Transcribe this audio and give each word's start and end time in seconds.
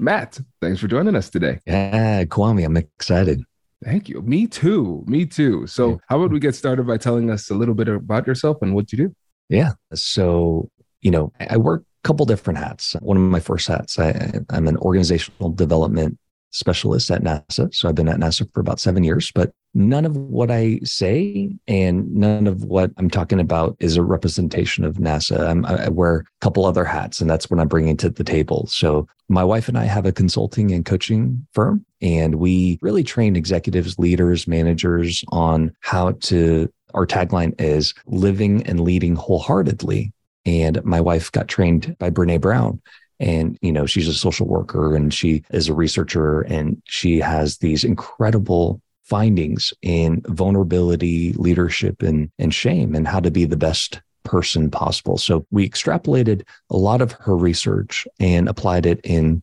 Mat, 0.00 0.38
thanks 0.60 0.80
for 0.80 0.88
joining 0.88 1.16
us 1.16 1.30
today. 1.30 1.58
Yeah, 1.66 2.24
Kwame, 2.24 2.64
I'm 2.64 2.76
excited. 2.76 3.42
Thank 3.84 4.08
you. 4.08 4.22
Me 4.22 4.46
too. 4.46 5.04
Me 5.06 5.24
too. 5.24 5.66
So, 5.66 6.00
how 6.08 6.18
about 6.18 6.32
we 6.32 6.40
get 6.40 6.54
started 6.54 6.86
by 6.86 6.96
telling 6.96 7.30
us 7.30 7.48
a 7.48 7.54
little 7.54 7.74
bit 7.74 7.88
about 7.88 8.26
yourself 8.26 8.58
and 8.60 8.74
what 8.74 8.92
you 8.92 8.98
do? 8.98 9.14
Yeah. 9.48 9.72
So, 9.94 10.68
you 11.00 11.10
know, 11.10 11.32
I 11.38 11.56
work 11.56 11.82
a 11.82 12.06
couple 12.06 12.26
different 12.26 12.58
hats. 12.58 12.96
One 13.00 13.16
of 13.16 13.22
my 13.22 13.40
first 13.40 13.68
hats, 13.68 13.98
I, 13.98 14.40
I'm 14.50 14.66
an 14.66 14.76
organizational 14.78 15.50
development 15.50 16.18
specialist 16.50 17.10
at 17.10 17.22
NASA. 17.22 17.72
So 17.74 17.88
I've 17.88 17.94
been 17.94 18.08
at 18.08 18.18
NASA 18.18 18.52
for 18.52 18.60
about 18.60 18.80
seven 18.80 19.04
years, 19.04 19.30
but 19.32 19.52
none 19.74 20.04
of 20.04 20.16
what 20.16 20.50
I 20.50 20.80
say 20.82 21.50
and 21.66 22.14
none 22.14 22.46
of 22.46 22.64
what 22.64 22.90
I'm 22.96 23.10
talking 23.10 23.40
about 23.40 23.76
is 23.80 23.96
a 23.96 24.02
representation 24.02 24.84
of 24.84 24.96
NASA. 24.96 25.46
I'm, 25.46 25.64
i 25.66 25.88
wear 25.88 26.18
a 26.18 26.24
couple 26.40 26.64
other 26.64 26.84
hats, 26.84 27.20
and 27.20 27.28
that's 27.28 27.50
what 27.50 27.60
I'm 27.60 27.68
bringing 27.68 27.96
to 27.98 28.10
the 28.10 28.24
table. 28.24 28.66
So 28.66 29.06
my 29.28 29.44
wife 29.44 29.68
and 29.68 29.78
I 29.78 29.84
have 29.84 30.06
a 30.06 30.12
consulting 30.12 30.72
and 30.72 30.84
coaching 30.84 31.46
firm, 31.52 31.84
and 32.00 32.36
we 32.36 32.78
really 32.80 33.04
train 33.04 33.36
executives, 33.36 33.98
leaders, 33.98 34.46
managers 34.46 35.24
on 35.28 35.74
how 35.80 36.12
to. 36.12 36.72
Our 36.94 37.06
tagline 37.06 37.54
is 37.60 37.92
living 38.06 38.62
and 38.62 38.80
leading 38.80 39.14
wholeheartedly. 39.14 40.10
And 40.46 40.82
my 40.84 41.02
wife 41.02 41.30
got 41.30 41.46
trained 41.46 41.94
by 41.98 42.08
Brene 42.08 42.40
Brown 42.40 42.80
and, 43.20 43.58
you 43.60 43.72
know, 43.72 43.86
she's 43.86 44.08
a 44.08 44.14
social 44.14 44.46
worker 44.46 44.94
and 44.94 45.12
she 45.12 45.42
is 45.50 45.68
a 45.68 45.74
researcher 45.74 46.42
and 46.42 46.80
she 46.84 47.18
has 47.18 47.58
these 47.58 47.84
incredible 47.84 48.80
findings 49.04 49.72
in 49.82 50.22
vulnerability, 50.26 51.32
leadership, 51.34 52.02
and, 52.02 52.30
and 52.38 52.54
shame 52.54 52.94
and 52.94 53.08
how 53.08 53.20
to 53.20 53.30
be 53.30 53.44
the 53.44 53.56
best 53.56 54.00
person 54.24 54.70
possible. 54.70 55.16
So 55.16 55.46
we 55.50 55.68
extrapolated 55.68 56.42
a 56.70 56.76
lot 56.76 57.00
of 57.00 57.12
her 57.12 57.36
research 57.36 58.06
and 58.20 58.48
applied 58.48 58.86
it 58.86 59.00
in 59.02 59.42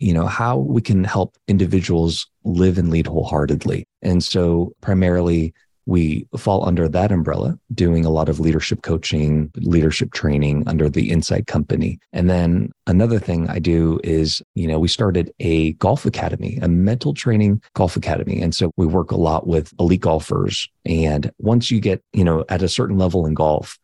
you 0.00 0.14
know 0.14 0.26
how 0.26 0.56
we 0.56 0.80
can 0.80 1.04
help 1.04 1.36
individuals 1.46 2.26
live 2.44 2.78
and 2.78 2.90
lead 2.90 3.06
wholeheartedly 3.06 3.86
and 4.00 4.24
so 4.24 4.72
primarily 4.80 5.52
we 5.86 6.26
fall 6.36 6.66
under 6.66 6.88
that 6.88 7.12
umbrella, 7.12 7.58
doing 7.74 8.04
a 8.04 8.10
lot 8.10 8.28
of 8.28 8.40
leadership 8.40 8.82
coaching, 8.82 9.50
leadership 9.56 10.12
training 10.12 10.64
under 10.66 10.88
the 10.88 11.10
Insight 11.10 11.46
Company. 11.46 11.98
And 12.12 12.28
then 12.28 12.70
another 12.86 13.18
thing 13.18 13.48
I 13.48 13.58
do 13.58 14.00
is, 14.04 14.42
you 14.54 14.66
know, 14.66 14.78
we 14.78 14.88
started 14.88 15.32
a 15.40 15.72
golf 15.74 16.06
academy, 16.06 16.58
a 16.62 16.68
mental 16.68 17.14
training 17.14 17.62
golf 17.74 17.96
academy. 17.96 18.40
And 18.40 18.54
so 18.54 18.70
we 18.76 18.86
work 18.86 19.10
a 19.10 19.16
lot 19.16 19.46
with 19.46 19.72
elite 19.80 20.02
golfers. 20.02 20.68
And 20.84 21.30
once 21.38 21.70
you 21.70 21.80
get, 21.80 22.02
you 22.12 22.24
know, 22.24 22.44
at 22.48 22.62
a 22.62 22.68
certain 22.68 22.98
level 22.98 23.26
in 23.26 23.34
golf, 23.34 23.78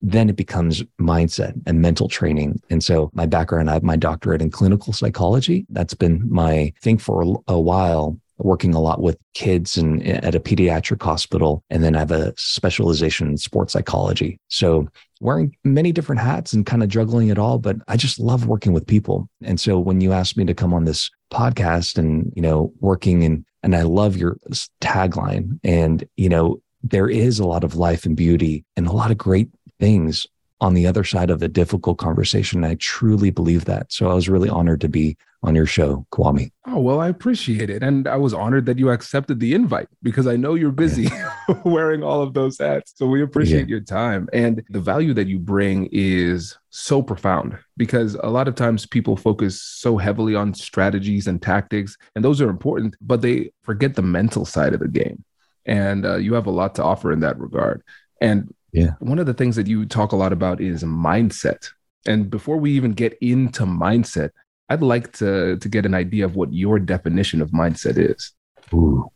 then 0.00 0.28
it 0.28 0.36
becomes 0.36 0.82
mindset 1.00 1.54
and 1.66 1.82
mental 1.82 2.08
training. 2.08 2.60
And 2.70 2.84
so 2.84 3.10
my 3.14 3.26
background, 3.26 3.68
I 3.68 3.74
have 3.74 3.82
my 3.82 3.96
doctorate 3.96 4.42
in 4.42 4.50
clinical 4.50 4.92
psychology. 4.92 5.66
That's 5.70 5.94
been 5.94 6.22
my 6.30 6.72
thing 6.80 6.98
for 6.98 7.40
a 7.48 7.58
while 7.58 8.18
working 8.38 8.74
a 8.74 8.80
lot 8.80 9.00
with 9.00 9.18
kids 9.34 9.76
and 9.76 10.02
eh, 10.06 10.20
at 10.22 10.34
a 10.34 10.40
pediatric 10.40 11.02
hospital. 11.02 11.62
And 11.70 11.82
then 11.82 11.94
I 11.94 12.00
have 12.00 12.10
a 12.10 12.34
specialization 12.36 13.28
in 13.28 13.36
sports 13.36 13.72
psychology. 13.72 14.38
So 14.48 14.88
wearing 15.20 15.56
many 15.64 15.92
different 15.92 16.20
hats 16.20 16.52
and 16.52 16.64
kind 16.64 16.82
of 16.82 16.88
juggling 16.88 17.28
it 17.28 17.38
all, 17.38 17.58
but 17.58 17.76
I 17.88 17.96
just 17.96 18.18
love 18.18 18.46
working 18.46 18.72
with 18.72 18.86
people. 18.86 19.28
And 19.42 19.60
so 19.60 19.78
when 19.78 20.00
you 20.00 20.12
asked 20.12 20.36
me 20.36 20.44
to 20.44 20.54
come 20.54 20.72
on 20.72 20.84
this 20.84 21.10
podcast 21.32 21.98
and, 21.98 22.32
you 22.34 22.42
know, 22.42 22.72
working 22.80 23.24
and, 23.24 23.44
and 23.62 23.74
I 23.74 23.82
love 23.82 24.16
your 24.16 24.38
tagline 24.80 25.58
and, 25.64 26.08
you 26.16 26.28
know, 26.28 26.60
there 26.82 27.08
is 27.08 27.38
a 27.38 27.46
lot 27.46 27.64
of 27.64 27.74
life 27.74 28.06
and 28.06 28.16
beauty 28.16 28.64
and 28.76 28.86
a 28.86 28.92
lot 28.92 29.10
of 29.10 29.18
great 29.18 29.48
things 29.80 30.26
on 30.60 30.74
the 30.74 30.86
other 30.86 31.04
side 31.04 31.30
of 31.30 31.42
a 31.42 31.48
difficult 31.48 31.98
conversation. 31.98 32.64
I 32.64 32.74
truly 32.76 33.30
believe 33.30 33.64
that. 33.66 33.92
So 33.92 34.10
I 34.10 34.14
was 34.14 34.28
really 34.28 34.48
honored 34.48 34.80
to 34.82 34.88
be 34.88 35.16
on 35.42 35.54
your 35.54 35.66
show, 35.66 36.04
Kwame. 36.10 36.50
Oh, 36.66 36.80
well, 36.80 37.00
I 37.00 37.08
appreciate 37.08 37.70
it. 37.70 37.82
And 37.82 38.08
I 38.08 38.16
was 38.16 38.34
honored 38.34 38.66
that 38.66 38.78
you 38.78 38.90
accepted 38.90 39.38
the 39.38 39.54
invite 39.54 39.88
because 40.02 40.26
I 40.26 40.34
know 40.36 40.54
you're 40.54 40.72
busy 40.72 41.04
yeah. 41.04 41.32
wearing 41.64 42.02
all 42.02 42.22
of 42.22 42.34
those 42.34 42.58
hats. 42.58 42.94
So 42.96 43.06
we 43.06 43.22
appreciate 43.22 43.68
yeah. 43.68 43.76
your 43.76 43.80
time. 43.80 44.28
And 44.32 44.64
the 44.68 44.80
value 44.80 45.14
that 45.14 45.28
you 45.28 45.38
bring 45.38 45.88
is 45.92 46.58
so 46.70 47.02
profound 47.02 47.56
because 47.76 48.16
a 48.16 48.28
lot 48.28 48.48
of 48.48 48.56
times 48.56 48.84
people 48.84 49.16
focus 49.16 49.62
so 49.62 49.96
heavily 49.96 50.34
on 50.34 50.54
strategies 50.54 51.28
and 51.28 51.40
tactics, 51.40 51.96
and 52.16 52.24
those 52.24 52.40
are 52.40 52.50
important, 52.50 52.96
but 53.00 53.22
they 53.22 53.52
forget 53.62 53.94
the 53.94 54.02
mental 54.02 54.44
side 54.44 54.74
of 54.74 54.80
the 54.80 54.88
game. 54.88 55.24
And 55.66 56.04
uh, 56.04 56.16
you 56.16 56.34
have 56.34 56.46
a 56.46 56.50
lot 56.50 56.74
to 56.76 56.82
offer 56.82 57.12
in 57.12 57.20
that 57.20 57.38
regard. 57.38 57.82
And 58.20 58.52
yeah. 58.78 58.92
one 59.00 59.18
of 59.18 59.26
the 59.26 59.34
things 59.34 59.56
that 59.56 59.66
you 59.66 59.86
talk 59.86 60.12
a 60.12 60.16
lot 60.16 60.32
about 60.32 60.60
is 60.60 60.84
mindset. 60.84 61.68
And 62.06 62.30
before 62.30 62.56
we 62.56 62.72
even 62.72 62.92
get 62.92 63.18
into 63.20 63.64
mindset, 63.64 64.30
I'd 64.68 64.82
like 64.82 65.12
to 65.14 65.56
to 65.56 65.68
get 65.68 65.86
an 65.86 65.94
idea 65.94 66.24
of 66.24 66.36
what 66.36 66.52
your 66.52 66.78
definition 66.78 67.42
of 67.42 67.50
mindset 67.50 67.98
is. 67.98 68.32
Ooh, 68.72 69.10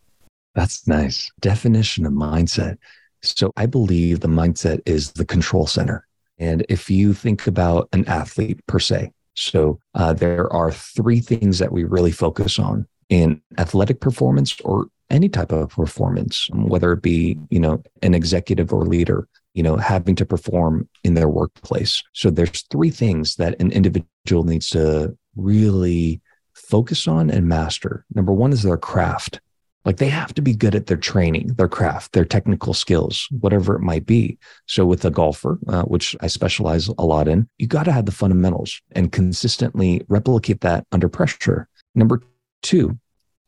that's 0.55 0.87
nice. 0.87 1.31
Definition 1.41 2.07
of 2.07 2.13
mindset. 2.13 2.79
So 3.23 3.53
I 3.57 3.67
believe 3.67 4.21
the 4.21 4.29
mindset 4.29 4.81
is 4.87 5.13
the 5.13 5.25
control 5.25 5.67
center. 5.67 6.07
And 6.39 6.67
if 6.69 6.91
you 6.91 7.15
think 7.15 7.47
about 7.47 7.89
an 7.93 8.05
athlete 8.07 8.61
per 8.67 8.81
se, 8.81 9.13
so 9.35 9.79
uh, 9.95 10.13
there 10.13 10.53
are 10.53 10.73
three 10.73 11.21
things 11.21 11.59
that 11.59 11.73
we 11.73 11.85
really 11.85 12.11
focus 12.11 12.59
on 12.59 12.87
in 13.09 13.41
athletic 13.59 14.01
performance 14.01 14.61
or 14.63 14.87
any 15.11 15.29
type 15.29 15.53
of 15.53 15.69
performance, 15.71 16.49
whether 16.53 16.93
it 16.93 17.03
be, 17.03 17.39
you 17.51 17.61
know, 17.61 17.83
an 18.03 18.15
executive 18.15 18.73
or 18.73 18.85
leader, 18.85 19.29
you 19.55 19.63
know, 19.63 19.77
having 19.77 20.17
to 20.17 20.27
perform 20.27 20.89
in 21.05 21.15
their 21.15 21.29
workplace. 21.29 22.03
So 22.13 22.31
there's 22.31 22.63
three 22.71 22.91
things 22.91 23.37
that 23.37 23.61
an 23.61 23.71
individual 23.71 24.45
needs 24.45 24.69
to 24.71 25.17
really 25.37 26.21
focus 26.55 27.07
on 27.09 27.31
and 27.31 27.49
master. 27.49 28.05
Number 28.15 28.33
one 28.33 28.53
is 28.53 28.63
their 28.63 28.77
craft. 28.77 29.41
Like 29.85 29.97
they 29.97 30.09
have 30.09 30.33
to 30.35 30.43
be 30.43 30.55
good 30.55 30.75
at 30.77 30.87
their 30.87 30.97
training, 30.97 31.49
their 31.55 31.69
craft, 31.69 32.13
their 32.13 32.25
technical 32.25 32.73
skills, 32.73 33.27
whatever 33.41 33.75
it 33.75 33.83
might 33.83 34.07
be. 34.07 34.39
So 34.67 34.87
with 34.87 35.05
a 35.05 35.11
golfer, 35.11 35.59
uh, 35.67 35.83
which 35.83 36.15
I 36.21 36.29
specialize 36.29 36.87
a 36.87 37.05
lot 37.05 37.27
in, 37.27 37.49
you 37.59 37.67
got 37.67 37.85
to 37.85 37.93
have 37.93 38.07
the 38.07 38.13
fundamentals 38.13 38.81
and 38.93 39.11
consistently 39.11 40.05
replicate 40.09 40.61
that 40.61 40.87
under 40.93 41.09
pressure. 41.09 41.69
Number 41.97 42.23
two, 42.63 42.97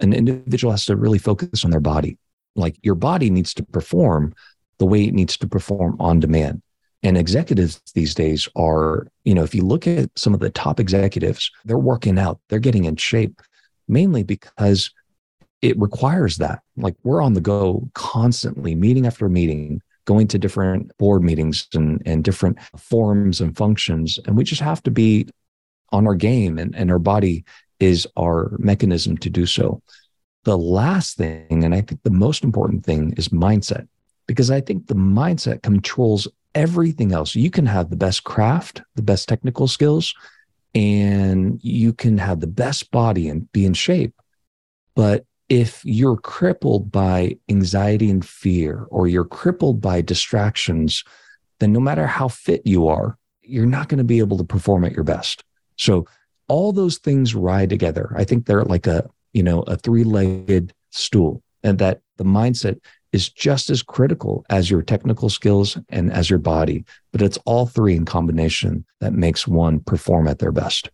an 0.00 0.12
individual 0.12 0.72
has 0.72 0.84
to 0.86 0.96
really 0.96 1.18
focus 1.18 1.64
on 1.64 1.70
their 1.70 1.80
body. 1.80 2.18
Like 2.56 2.76
your 2.82 2.96
body 2.96 3.30
needs 3.30 3.54
to 3.54 3.64
perform 3.64 4.34
the 4.78 4.86
way 4.86 5.04
it 5.04 5.14
needs 5.14 5.36
to 5.38 5.48
perform 5.48 5.96
on 6.00 6.20
demand. 6.20 6.62
And 7.02 7.18
executives 7.18 7.80
these 7.94 8.14
days 8.14 8.48
are, 8.56 9.08
you 9.24 9.34
know, 9.34 9.42
if 9.42 9.54
you 9.54 9.62
look 9.62 9.86
at 9.86 10.10
some 10.16 10.32
of 10.32 10.40
the 10.40 10.50
top 10.50 10.80
executives, 10.80 11.50
they're 11.64 11.78
working 11.78 12.18
out, 12.18 12.40
they're 12.48 12.58
getting 12.58 12.86
in 12.86 12.96
shape, 12.96 13.42
mainly 13.88 14.22
because 14.22 14.90
it 15.60 15.78
requires 15.78 16.38
that. 16.38 16.60
Like 16.76 16.96
we're 17.02 17.22
on 17.22 17.34
the 17.34 17.40
go 17.40 17.88
constantly, 17.94 18.74
meeting 18.74 19.06
after 19.06 19.28
meeting, 19.28 19.82
going 20.06 20.28
to 20.28 20.38
different 20.38 20.96
board 20.98 21.22
meetings 21.22 21.68
and, 21.74 22.02
and 22.06 22.24
different 22.24 22.58
forums 22.76 23.40
and 23.40 23.56
functions. 23.56 24.18
And 24.26 24.36
we 24.36 24.44
just 24.44 24.60
have 24.60 24.82
to 24.84 24.90
be 24.90 25.28
on 25.92 26.06
our 26.06 26.14
game, 26.14 26.58
and, 26.58 26.74
and 26.74 26.90
our 26.90 26.98
body 26.98 27.44
is 27.80 28.06
our 28.16 28.56
mechanism 28.58 29.16
to 29.18 29.30
do 29.30 29.46
so. 29.46 29.82
The 30.44 30.58
last 30.58 31.16
thing, 31.16 31.64
and 31.64 31.74
I 31.74 31.80
think 31.80 32.02
the 32.02 32.10
most 32.10 32.44
important 32.44 32.84
thing, 32.84 33.14
is 33.16 33.28
mindset, 33.28 33.88
because 34.26 34.50
I 34.50 34.60
think 34.60 34.86
the 34.86 34.94
mindset 34.94 35.62
controls 35.62 36.28
everything 36.54 37.12
else. 37.12 37.34
You 37.34 37.50
can 37.50 37.66
have 37.66 37.90
the 37.90 37.96
best 37.96 38.24
craft, 38.24 38.82
the 38.94 39.02
best 39.02 39.28
technical 39.28 39.68
skills, 39.68 40.14
and 40.74 41.60
you 41.62 41.92
can 41.92 42.18
have 42.18 42.40
the 42.40 42.46
best 42.46 42.90
body 42.90 43.28
and 43.28 43.50
be 43.52 43.64
in 43.64 43.74
shape. 43.74 44.14
But 44.94 45.24
if 45.48 45.84
you're 45.84 46.16
crippled 46.16 46.90
by 46.90 47.36
anxiety 47.48 48.10
and 48.10 48.24
fear, 48.24 48.86
or 48.90 49.08
you're 49.08 49.24
crippled 49.24 49.80
by 49.80 50.00
distractions, 50.00 51.04
then 51.60 51.72
no 51.72 51.80
matter 51.80 52.06
how 52.06 52.28
fit 52.28 52.62
you 52.64 52.88
are, 52.88 53.18
you're 53.42 53.66
not 53.66 53.88
going 53.88 53.98
to 53.98 54.04
be 54.04 54.20
able 54.20 54.38
to 54.38 54.44
perform 54.44 54.84
at 54.84 54.92
your 54.92 55.04
best. 55.04 55.44
So 55.76 56.06
all 56.48 56.72
those 56.72 56.98
things 56.98 57.34
ride 57.34 57.70
together. 57.70 58.12
I 58.16 58.24
think 58.24 58.46
they're 58.46 58.64
like 58.64 58.86
a, 58.86 59.08
you 59.32 59.42
know, 59.42 59.62
a 59.62 59.76
three-legged 59.76 60.72
stool 60.90 61.42
and 61.62 61.78
that 61.78 62.00
the 62.16 62.24
mindset 62.24 62.80
is 63.14 63.28
just 63.28 63.70
as 63.70 63.80
critical 63.80 64.44
as 64.50 64.68
your 64.68 64.82
technical 64.82 65.28
skills 65.28 65.78
and 65.88 66.12
as 66.12 66.28
your 66.28 66.40
body, 66.40 66.84
but 67.12 67.22
it's 67.22 67.38
all 67.46 67.64
three 67.64 67.94
in 67.94 68.04
combination 68.04 68.84
that 69.00 69.12
makes 69.12 69.46
one 69.46 69.78
perform 69.78 70.26
at 70.26 70.40
their 70.40 70.50
best. 70.50 70.90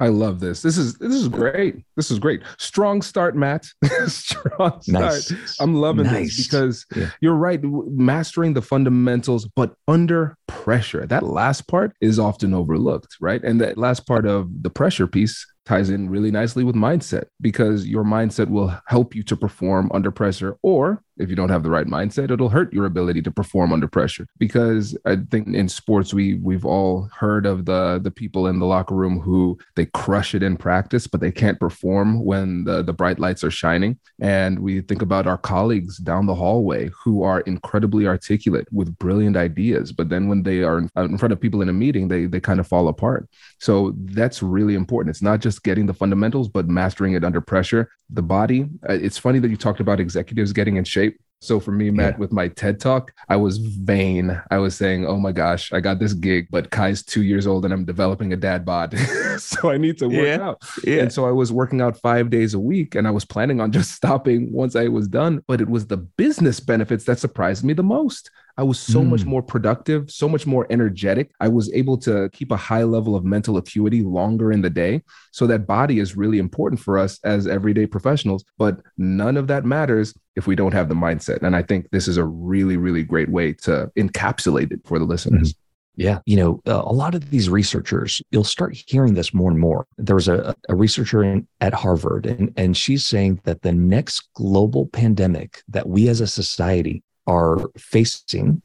I 0.00 0.08
love 0.08 0.40
this. 0.40 0.62
This 0.62 0.78
is 0.78 0.98
this 0.98 1.12
is 1.12 1.28
great. 1.28 1.84
This 1.94 2.10
is 2.10 2.18
great. 2.18 2.42
Strong 2.58 3.02
start, 3.02 3.36
Mat. 3.36 3.66
Strong 4.06 4.82
start. 4.82 4.88
Nice. 4.88 5.60
I'm 5.60 5.74
loving 5.74 6.06
nice. 6.06 6.36
this 6.36 6.48
because 6.48 6.86
yeah. 6.96 7.10
you're 7.20 7.34
right. 7.34 7.60
Mastering 7.62 8.54
the 8.54 8.62
fundamentals, 8.62 9.46
but 9.54 9.74
under 9.86 10.36
pressure. 10.48 11.06
That 11.06 11.22
last 11.22 11.68
part 11.68 11.94
is 12.00 12.18
often 12.18 12.54
overlooked, 12.54 13.16
right? 13.20 13.42
And 13.44 13.60
that 13.60 13.78
last 13.78 14.06
part 14.06 14.26
of 14.26 14.48
the 14.62 14.70
pressure 14.70 15.06
piece 15.06 15.46
ties 15.66 15.90
in 15.90 16.10
really 16.10 16.30
nicely 16.30 16.64
with 16.64 16.74
mindset 16.74 17.24
because 17.40 17.86
your 17.86 18.04
mindset 18.04 18.48
will 18.48 18.76
help 18.86 19.14
you 19.14 19.22
to 19.22 19.36
perform 19.36 19.90
under 19.94 20.10
pressure 20.10 20.56
or 20.62 21.02
if 21.18 21.28
you 21.30 21.36
don't 21.36 21.50
have 21.50 21.62
the 21.62 21.70
right 21.70 21.86
mindset 21.86 22.30
it'll 22.30 22.48
hurt 22.48 22.72
your 22.72 22.86
ability 22.86 23.22
to 23.22 23.30
perform 23.30 23.72
under 23.72 23.88
pressure. 23.88 24.26
Because 24.38 24.96
i 25.04 25.16
think 25.30 25.48
in 25.48 25.68
sports 25.68 26.12
we 26.14 26.34
we've 26.34 26.64
all 26.64 27.08
heard 27.16 27.46
of 27.46 27.64
the 27.64 28.00
the 28.02 28.10
people 28.10 28.46
in 28.46 28.58
the 28.58 28.66
locker 28.66 28.94
room 28.94 29.20
who 29.20 29.58
they 29.76 29.86
crush 29.86 30.34
it 30.34 30.42
in 30.42 30.56
practice 30.56 31.06
but 31.06 31.20
they 31.20 31.32
can't 31.32 31.60
perform 31.60 32.24
when 32.24 32.64
the 32.64 32.82
the 32.82 32.92
bright 32.92 33.18
lights 33.18 33.44
are 33.44 33.50
shining. 33.50 33.98
And 34.20 34.58
we 34.60 34.80
think 34.80 35.02
about 35.02 35.26
our 35.26 35.38
colleagues 35.38 35.98
down 35.98 36.26
the 36.26 36.34
hallway 36.34 36.90
who 37.02 37.22
are 37.22 37.40
incredibly 37.40 38.06
articulate 38.06 38.66
with 38.72 38.96
brilliant 38.98 39.36
ideas 39.36 39.92
but 39.92 40.08
then 40.08 40.28
when 40.28 40.42
they 40.42 40.62
are 40.62 40.78
in, 40.78 41.18
front 41.18 41.32
of 41.32 41.40
people 41.40 41.62
in 41.62 41.68
a 41.68 41.72
meeting 41.84 42.08
they 42.08 42.26
they 42.26 42.40
kind 42.40 42.60
of 42.60 42.66
fall 42.66 42.88
apart. 42.88 43.28
So 43.58 43.94
that's 43.96 44.42
really 44.42 44.74
important. 44.74 45.10
It's 45.14 45.22
not 45.30 45.40
just 45.40 45.62
getting 45.62 45.86
the 45.86 45.94
fundamentals 46.02 46.48
but 46.48 46.68
mastering 46.68 47.12
it 47.14 47.24
under 47.24 47.40
pressure. 47.40 47.90
The 48.10 48.22
body 48.22 48.60
uh, 48.88 48.98
it's 49.06 49.18
funny 49.18 49.38
that 49.40 49.50
you 49.50 49.56
talked 49.56 49.80
about 49.80 50.00
executives 50.00 50.52
getting 50.52 50.76
in 50.76 50.84
shape. 50.84 51.03
So 51.44 51.60
for 51.60 51.72
me, 51.72 51.90
Mat, 51.90 52.14
yeah. 52.14 52.18
with 52.18 52.32
my 52.32 52.48
TED 52.48 52.80
talk, 52.80 53.12
I 53.28 53.36
was 53.36 53.58
vain. 53.58 54.40
I 54.50 54.58
was 54.58 54.74
saying, 54.74 55.06
"Oh 55.06 55.18
my 55.18 55.30
gosh, 55.30 55.72
I 55.72 55.80
got 55.80 55.98
this 55.98 56.14
gig, 56.14 56.48
but 56.50 56.70
Kai's 56.70 57.02
two 57.02 57.22
years 57.22 57.46
old 57.46 57.64
and 57.64 57.74
I'm 57.74 57.84
developing 57.84 58.32
a 58.32 58.36
dad 58.36 58.64
bod, 58.64 58.96
so 59.38 59.70
I 59.70 59.76
need 59.76 59.98
to 59.98 60.08
work 60.08 60.26
yeah. 60.26 60.40
out." 60.40 60.62
Yeah. 60.84 61.02
And 61.02 61.12
so 61.12 61.26
I 61.26 61.32
was 61.32 61.52
working 61.52 61.80
out 61.80 62.00
five 62.00 62.30
days 62.30 62.54
a 62.54 62.58
week, 62.58 62.94
and 62.94 63.06
I 63.06 63.10
was 63.10 63.24
planning 63.24 63.60
on 63.60 63.72
just 63.72 63.92
stopping 64.00 64.52
once 64.52 64.74
I 64.74 64.88
was 64.88 65.06
done. 65.06 65.44
But 65.46 65.60
it 65.60 65.68
was 65.68 65.86
the 65.86 65.98
business 65.98 66.60
benefits 66.60 67.04
that 67.04 67.18
surprised 67.18 67.64
me 67.64 67.74
the 67.74 67.82
most. 67.82 68.30
I 68.56 68.62
was 68.62 68.78
so 68.78 69.00
mm. 69.00 69.08
much 69.08 69.24
more 69.24 69.42
productive, 69.42 70.10
so 70.10 70.28
much 70.28 70.46
more 70.46 70.66
energetic. 70.70 71.32
I 71.40 71.48
was 71.48 71.72
able 71.72 71.98
to 71.98 72.28
keep 72.32 72.52
a 72.52 72.56
high 72.56 72.84
level 72.84 73.16
of 73.16 73.24
mental 73.24 73.56
acuity 73.56 74.02
longer 74.02 74.52
in 74.52 74.62
the 74.62 74.70
day. 74.70 75.02
So 75.32 75.46
that 75.48 75.66
body 75.66 75.98
is 75.98 76.16
really 76.16 76.38
important 76.38 76.80
for 76.80 76.98
us 76.98 77.18
as 77.24 77.46
everyday 77.46 77.86
professionals. 77.86 78.44
But 78.58 78.80
none 78.96 79.36
of 79.36 79.48
that 79.48 79.64
matters 79.64 80.14
if 80.36 80.46
we 80.46 80.54
don't 80.54 80.72
have 80.72 80.88
the 80.88 80.94
mindset. 80.94 81.42
And 81.42 81.56
I 81.56 81.62
think 81.62 81.90
this 81.90 82.06
is 82.06 82.16
a 82.16 82.24
really, 82.24 82.76
really 82.76 83.02
great 83.02 83.28
way 83.28 83.52
to 83.64 83.90
encapsulate 83.98 84.72
it 84.72 84.80
for 84.84 84.98
the 84.98 85.04
listeners. 85.04 85.52
Mm. 85.52 85.56
Yeah. 85.96 86.18
You 86.26 86.36
know, 86.36 86.60
a 86.66 86.92
lot 86.92 87.14
of 87.14 87.30
these 87.30 87.48
researchers, 87.48 88.20
you'll 88.32 88.42
start 88.42 88.76
hearing 88.86 89.14
this 89.14 89.32
more 89.32 89.50
and 89.50 89.60
more. 89.60 89.86
There 89.96 90.16
was 90.16 90.26
a, 90.26 90.54
a 90.68 90.74
researcher 90.74 91.22
in, 91.22 91.46
at 91.60 91.72
Harvard, 91.72 92.26
and, 92.26 92.52
and 92.56 92.76
she's 92.76 93.06
saying 93.06 93.40
that 93.44 93.62
the 93.62 93.70
next 93.70 94.28
global 94.34 94.86
pandemic 94.86 95.62
that 95.68 95.88
we 95.88 96.08
as 96.08 96.20
a 96.20 96.26
society 96.26 97.04
are 97.26 97.58
facing 97.76 98.62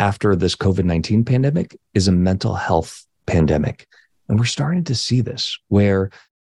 after 0.00 0.34
this 0.34 0.56
COVID 0.56 0.84
19 0.84 1.24
pandemic 1.24 1.78
is 1.94 2.08
a 2.08 2.12
mental 2.12 2.54
health 2.54 3.06
pandemic. 3.26 3.86
And 4.28 4.38
we're 4.38 4.46
starting 4.46 4.84
to 4.84 4.94
see 4.94 5.20
this 5.20 5.58
where 5.68 6.10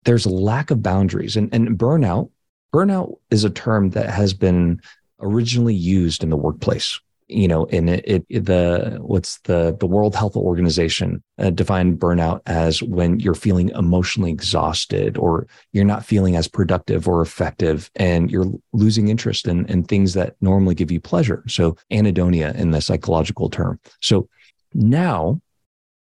there's 0.06 0.26
a 0.26 0.30
lack 0.30 0.72
of 0.72 0.82
boundaries 0.82 1.36
and, 1.36 1.54
and 1.54 1.78
burnout. 1.78 2.30
Burnout 2.74 3.18
is 3.30 3.44
a 3.44 3.50
term 3.50 3.92
that 3.92 4.10
has 4.10 4.34
been 4.34 4.82
originally 5.20 5.74
used 5.74 6.24
in 6.24 6.30
the 6.30 6.38
workplace 6.38 7.00
you 7.28 7.48
know, 7.48 7.66
in 7.66 7.90
it, 7.90 8.26
it, 8.30 8.46
the 8.46 8.98
what's 9.02 9.40
the 9.42 9.76
the 9.80 9.86
World 9.86 10.16
Health 10.16 10.36
Organization 10.36 11.22
uh, 11.38 11.50
defined 11.50 12.00
burnout 12.00 12.42
as 12.46 12.82
when 12.82 13.20
you're 13.20 13.36
feeling 13.36 13.70
emotionally 13.70 14.32
exhausted 14.32 15.18
or 15.18 15.48
you're 15.74 15.86
not 15.86 16.06
feeling 16.06 16.36
as 16.36 16.48
productive 16.48 17.08
or 17.08 17.22
effective, 17.22 17.92
and 17.96 18.32
you're 18.32 18.52
losing 18.72 19.10
interest 19.10 19.48
in 19.48 19.66
in 19.66 19.84
things 19.84 20.14
that 20.14 20.36
normally 20.42 20.76
give 20.76 20.92
you 20.92 21.00
pleasure. 21.00 21.44
So 21.48 21.78
anhedonia 21.92 22.56
in 22.56 22.72
the 22.72 22.82
psychological 22.82 23.50
term. 23.50 23.80
So 24.02 24.30
now 24.74 25.42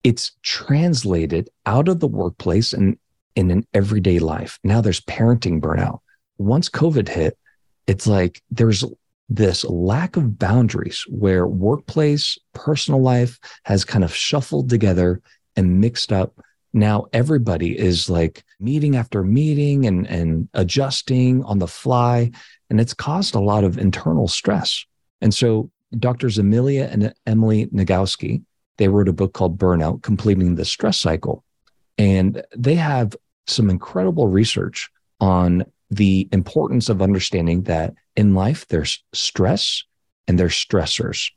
it's 0.02 0.32
translated 0.42 1.48
out 1.66 1.88
of 1.88 2.00
the 2.00 2.08
workplace 2.08 2.72
and 2.72 2.98
in 3.36 3.50
an 3.50 3.64
everyday 3.72 4.19
life. 4.19 4.58
Now 4.64 4.80
there's 4.80 5.00
parenting 5.00 5.60
burnout. 5.60 6.00
Once 6.38 6.69
COVID 6.69 7.08
hit, 7.08 7.38
it's 7.86 8.06
like 8.06 8.42
there's 8.50 8.84
this 9.28 9.64
lack 9.64 10.16
of 10.16 10.38
boundaries 10.38 11.04
where 11.08 11.46
workplace, 11.46 12.38
personal 12.52 13.00
life 13.00 13.38
has 13.64 13.84
kind 13.84 14.04
of 14.04 14.14
shuffled 14.14 14.69
together 14.69 15.20
and 15.56 15.80
mixed 15.80 16.12
up. 16.12 16.38
Now 16.72 17.06
everybody 17.12 17.78
is 17.78 18.08
like 18.08 18.44
meeting 18.60 18.96
after 18.96 19.22
meeting 19.22 19.86
and, 19.86 20.06
and 20.06 20.48
adjusting 20.54 21.44
on 21.44 21.58
the 21.58 21.69
fly. 21.69 22.30
And 22.70 22.80
it's 22.80 22.94
caused 22.94 23.34
a 23.34 23.40
lot 23.40 23.64
of 23.64 23.78
internal 23.78 24.28
stress. 24.28 24.84
And 25.20 25.32
so 25.32 25.70
Doctors 25.98 26.38
Amelia 26.38 26.88
and 26.91 27.12
Emily 27.26 27.67
Nagoski, 27.67 28.43
they 28.79 28.88
wrote 28.88 29.08
a 29.08 29.12
book 29.12 29.34
called 29.34 29.58
Burnout, 29.58 30.02
Completing 30.02 30.55
the 30.55 30.64
Stress 30.64 30.98
Cycle. 30.98 31.44
And 31.98 32.43
they 32.56 32.74
have 32.74 33.14
some 33.46 33.69
incredible 33.69 34.29
research 34.29 34.91
on 35.20 35.64
the 35.93 36.27
importance 36.32 36.89
of 36.89 37.03
understanding 37.03 37.63
that 37.65 37.94
in 38.17 38.34
life 38.34 38.67
there's 38.69 39.05
stress 39.13 39.84
and 40.27 40.39
there's 40.39 40.55
stressors. 40.55 41.31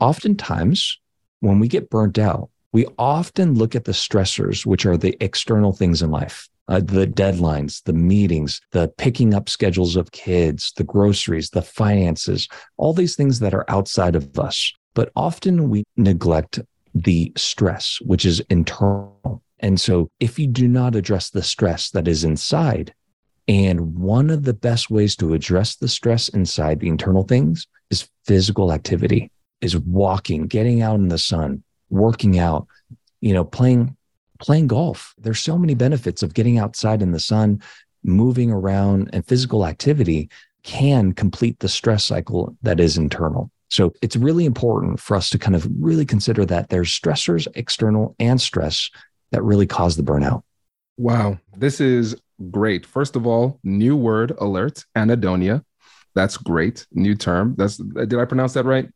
Oftentimes, 0.00 0.98
when 1.40 1.58
we 1.58 1.68
get 1.68 1.90
burnt 1.90 2.18
out, 2.18 2.48
we 2.72 2.86
often 2.98 3.54
look 3.54 3.74
at 3.74 3.84
the 3.84 3.92
stressors, 3.92 4.64
which 4.64 4.86
are 4.86 4.96
the 4.96 5.16
external 5.20 5.72
things 5.72 6.00
in 6.00 6.10
life. 6.10 6.48
Uh, 6.68 6.80
the 6.80 7.06
deadlines, 7.06 7.82
the 7.82 7.92
meetings, 7.92 8.60
the 8.70 8.88
picking 8.96 9.34
up 9.34 9.48
schedules 9.48 9.96
of 9.96 10.12
kids, 10.12 10.72
the 10.76 10.84
groceries, 10.84 11.50
the 11.50 11.62
finances, 11.62 12.48
all 12.76 12.94
these 12.94 13.16
things 13.16 13.40
that 13.40 13.52
are 13.52 13.64
outside 13.68 14.14
of 14.14 14.38
us. 14.38 14.72
But 14.94 15.10
often 15.16 15.68
we 15.68 15.84
neglect 15.96 16.60
the 16.94 17.32
stress, 17.36 17.98
which 18.02 18.24
is 18.24 18.40
internal. 18.48 19.42
And 19.58 19.80
so 19.80 20.10
if 20.20 20.38
you 20.38 20.46
do 20.46 20.68
not 20.68 20.94
address 20.94 21.30
the 21.30 21.42
stress 21.42 21.90
that 21.90 22.08
is 22.08 22.24
inside, 22.24 22.94
and 23.48 23.96
one 23.96 24.30
of 24.30 24.44
the 24.44 24.54
best 24.54 24.90
ways 24.90 25.16
to 25.16 25.34
address 25.34 25.76
the 25.76 25.88
stress 25.88 26.28
inside 26.28 26.80
the 26.80 26.88
internal 26.88 27.24
things 27.24 27.66
is 27.90 28.08
physical 28.24 28.72
activity, 28.72 29.30
is 29.60 29.76
walking, 29.76 30.46
getting 30.46 30.82
out 30.82 30.96
in 30.96 31.08
the 31.08 31.18
sun, 31.18 31.62
working 31.88 32.38
out, 32.38 32.66
you 33.20 33.32
know, 33.34 33.44
playing 33.44 33.96
playing 34.38 34.66
golf. 34.66 35.14
There's 35.18 35.40
so 35.40 35.58
many 35.58 35.74
benefits 35.74 36.22
of 36.22 36.32
getting 36.32 36.58
outside 36.58 37.02
in 37.02 37.12
the 37.12 37.20
sun, 37.20 37.60
moving 38.02 38.50
around 38.50 39.10
and 39.12 39.26
physical 39.26 39.66
activity 39.66 40.30
can 40.62 41.12
complete 41.12 41.58
the 41.60 41.68
stress 41.68 42.04
cycle 42.04 42.56
that 42.62 42.80
is 42.80 42.96
internal. 42.96 43.50
So 43.68 43.92
it's 44.02 44.16
really 44.16 44.46
important 44.46 44.98
for 44.98 45.16
us 45.16 45.30
to 45.30 45.38
kind 45.38 45.54
of 45.54 45.66
really 45.78 46.04
consider 46.04 46.44
that 46.46 46.70
there's 46.70 46.88
stressors, 46.88 47.46
external 47.54 48.16
and 48.18 48.40
stress 48.40 48.90
that 49.30 49.42
really 49.42 49.66
cause 49.66 49.96
the 49.96 50.02
burnout. 50.02 50.42
Wow. 51.00 51.38
This 51.56 51.80
is 51.80 52.14
great. 52.50 52.84
First 52.84 53.16
of 53.16 53.26
all, 53.26 53.58
new 53.64 53.96
word 53.96 54.32
alert, 54.38 54.84
anhedonia. 54.94 55.64
That's 56.14 56.36
great. 56.36 56.86
New 56.92 57.14
term. 57.14 57.54
That's 57.56 57.78
did 57.78 58.18
I 58.18 58.26
pronounce 58.26 58.52
that 58.52 58.66
right? 58.66 58.86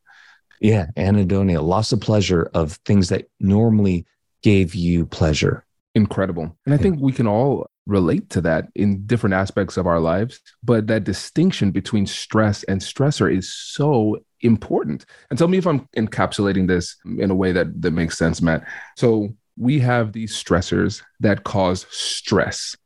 Yeah, 0.61 0.89
anhedonia, 0.99 1.63
loss 1.63 1.93
of 1.93 2.03
pleasure 2.03 2.51
of 2.53 2.73
things 2.85 3.09
that 3.09 3.31
normally 3.41 4.07
gave 4.43 4.75
you 4.75 5.07
pleasure. 5.07 5.65
Incredible. 5.95 6.55
And 6.67 6.75
I 6.75 6.77
think 6.77 7.01
we 7.01 7.13
can 7.13 7.27
all 7.27 7.71
relate 7.87 8.29
to 8.31 8.43
that 8.43 8.69
in 8.75 9.07
different 9.07 9.35
aspects 9.35 9.79
of 9.79 9.87
our 9.87 10.01
lives. 10.01 10.41
But 10.63 10.87
that 10.89 11.05
distinction 11.05 11.71
between 11.71 12.07
stress 12.07 12.65
and 12.65 12.83
stressor 12.83 13.35
is 13.35 13.51
so 13.51 14.19
important. 14.43 15.07
And 15.31 15.39
tell 15.39 15.49
me 15.49 15.57
if 15.57 15.67
I'm 15.67 15.89
encapsulating 15.97 16.69
this 16.69 16.97
in 17.19 17.31
a 17.31 17.35
way 17.35 17.53
that, 17.53 17.81
that 17.81 17.93
makes 17.93 18.19
sense, 18.19 18.43
Mat. 18.43 18.67
So 18.97 19.35
we 19.57 19.79
have 19.81 20.13
these 20.13 20.35
stressors 20.35 21.03
that 21.21 21.45
cause 21.45 21.87
stress. 21.91 22.77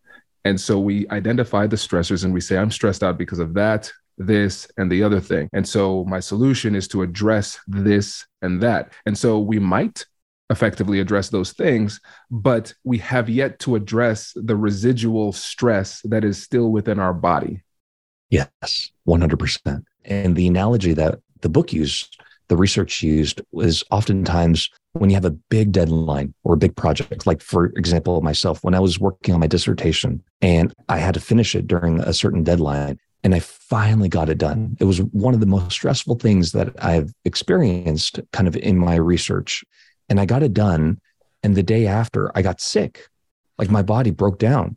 And 0.45 0.61
so 0.61 0.79
we 0.79 1.09
identify 1.09 1.67
the 1.67 1.77
stressors 1.77 2.25
and 2.25 2.33
we 2.33 2.41
say, 2.41 2.57
I'm 2.57 2.71
stressed 2.71 3.03
out 3.03 3.19
because 3.19 3.39
of 3.39 3.55
that, 3.55 3.93
this, 4.17 4.69
and 4.77 4.91
the 4.91 5.03
other 5.03 5.21
thing. 5.21 5.49
And 5.53 5.67
so 5.67 6.05
my 6.05 6.21
solution 6.21 6.75
is 6.75 6.89
to 6.89 7.03
address 7.03 7.59
this 7.67 8.27
and 8.43 8.63
that. 8.63 8.93
And 9.07 9.17
so 9.17 9.39
we 9.39 9.59
might 9.59 10.05
effectively 10.51 11.01
address 11.01 11.29
those 11.29 11.53
things, 11.53 12.01
but 12.31 12.73
we 12.85 12.99
have 12.99 13.29
yet 13.29 13.59
to 13.61 13.77
address 13.77 14.33
the 14.35 14.57
residual 14.57 15.33
stress 15.33 16.01
that 16.05 16.25
is 16.25 16.43
still 16.43 16.71
within 16.71 16.99
our 16.99 17.13
body. 17.13 17.63
Yes, 18.31 18.91
100%. 19.07 19.85
And 20.05 20.35
the 20.35 20.47
analogy 20.47 20.95
that 20.95 21.21
the 21.41 21.49
book 21.49 21.73
used, 21.73 22.21
the 22.49 22.57
research 22.57 23.03
used, 23.03 23.41
was 23.53 23.85
oftentimes 23.91 24.71
when 24.93 25.11
you 25.11 25.15
have 25.15 25.25
a 25.25 25.31
big 25.31 25.73
deadline 25.73 26.35
or 26.45 26.55
a 26.55 26.59
big 26.59 26.75
project, 26.77 27.27
like 27.27 27.41
for 27.41 27.67
example, 27.67 28.21
myself, 28.21 28.63
when 28.63 28.75
I 28.75 28.81
was 28.81 28.99
working 28.99 29.35
on 29.35 29.41
my 29.41 29.47
dissertation 29.47 30.23
and 30.41 30.75
I 30.89 30.99
had 30.99 31.15
to 31.15 31.21
finish 31.21 31.55
it 31.55 31.67
during 31.67 32.01
a 32.01 32.13
certain 32.13 32.43
deadline, 32.43 32.99
and 33.25 33.35
I 33.35 33.41
finally 33.41 34.09
got 34.09 34.29
it 34.29 34.39
done. 34.39 34.77
It 34.81 34.85
was 34.85 35.03
one 35.03 35.35
of 35.35 35.41
the 35.41 35.47
most 35.47 35.73
stressful 35.73 36.17
things 36.17 36.53
that 36.53 36.73
I've 36.83 37.13
experienced 37.25 38.21
kind 38.33 38.47
of 38.47 38.57
in 38.57 38.79
my 38.79 38.95
research 38.95 39.65
and 40.09 40.21
I 40.21 40.27
got 40.27 40.43
it 40.43 40.55
done. 40.55 41.01
And 41.43 41.55
the 41.55 41.63
day 41.63 41.87
after, 41.87 42.31
I 42.37 42.43
got 42.43 42.61
sick. 42.61 43.09
Like 43.59 43.71
my 43.71 43.83
body 43.83 44.11
broke 44.11 44.39
down 44.39 44.77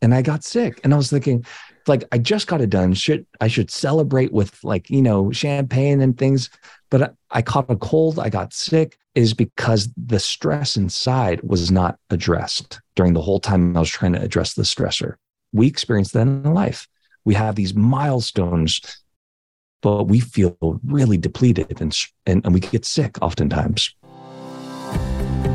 and 0.00 0.14
I 0.14 0.22
got 0.22 0.44
sick. 0.44 0.80
And 0.84 0.92
I 0.92 0.96
was 0.96 1.10
thinking, 1.10 1.44
like, 1.86 2.04
I 2.12 2.18
just 2.18 2.46
got 2.46 2.60
it 2.60 2.70
done. 2.70 2.94
Should 2.94 3.26
I 3.40 3.48
should 3.48 3.70
celebrate 3.70 4.32
with 4.32 4.62
like, 4.64 4.90
you 4.90 5.02
know, 5.02 5.30
champagne 5.32 6.00
and 6.00 6.16
things. 6.16 6.50
But 6.90 7.02
I, 7.02 7.10
I 7.30 7.42
caught 7.42 7.70
a 7.70 7.76
cold, 7.76 8.18
I 8.18 8.28
got 8.28 8.52
sick, 8.52 8.98
is 9.14 9.34
because 9.34 9.88
the 9.96 10.20
stress 10.20 10.76
inside 10.76 11.42
was 11.42 11.70
not 11.70 11.98
addressed 12.10 12.80
during 12.96 13.12
the 13.12 13.22
whole 13.22 13.40
time 13.40 13.76
I 13.76 13.80
was 13.80 13.90
trying 13.90 14.12
to 14.12 14.22
address 14.22 14.54
the 14.54 14.62
stressor. 14.62 15.14
We 15.52 15.66
experience 15.66 16.12
that 16.12 16.22
in 16.22 16.54
life. 16.54 16.88
We 17.24 17.34
have 17.34 17.54
these 17.54 17.74
milestones, 17.74 18.80
but 19.80 20.04
we 20.04 20.20
feel 20.20 20.56
really 20.84 21.18
depleted 21.18 21.80
and, 21.80 21.96
and, 22.26 22.44
and 22.44 22.54
we 22.54 22.60
get 22.60 22.84
sick 22.84 23.16
oftentimes. 23.22 23.94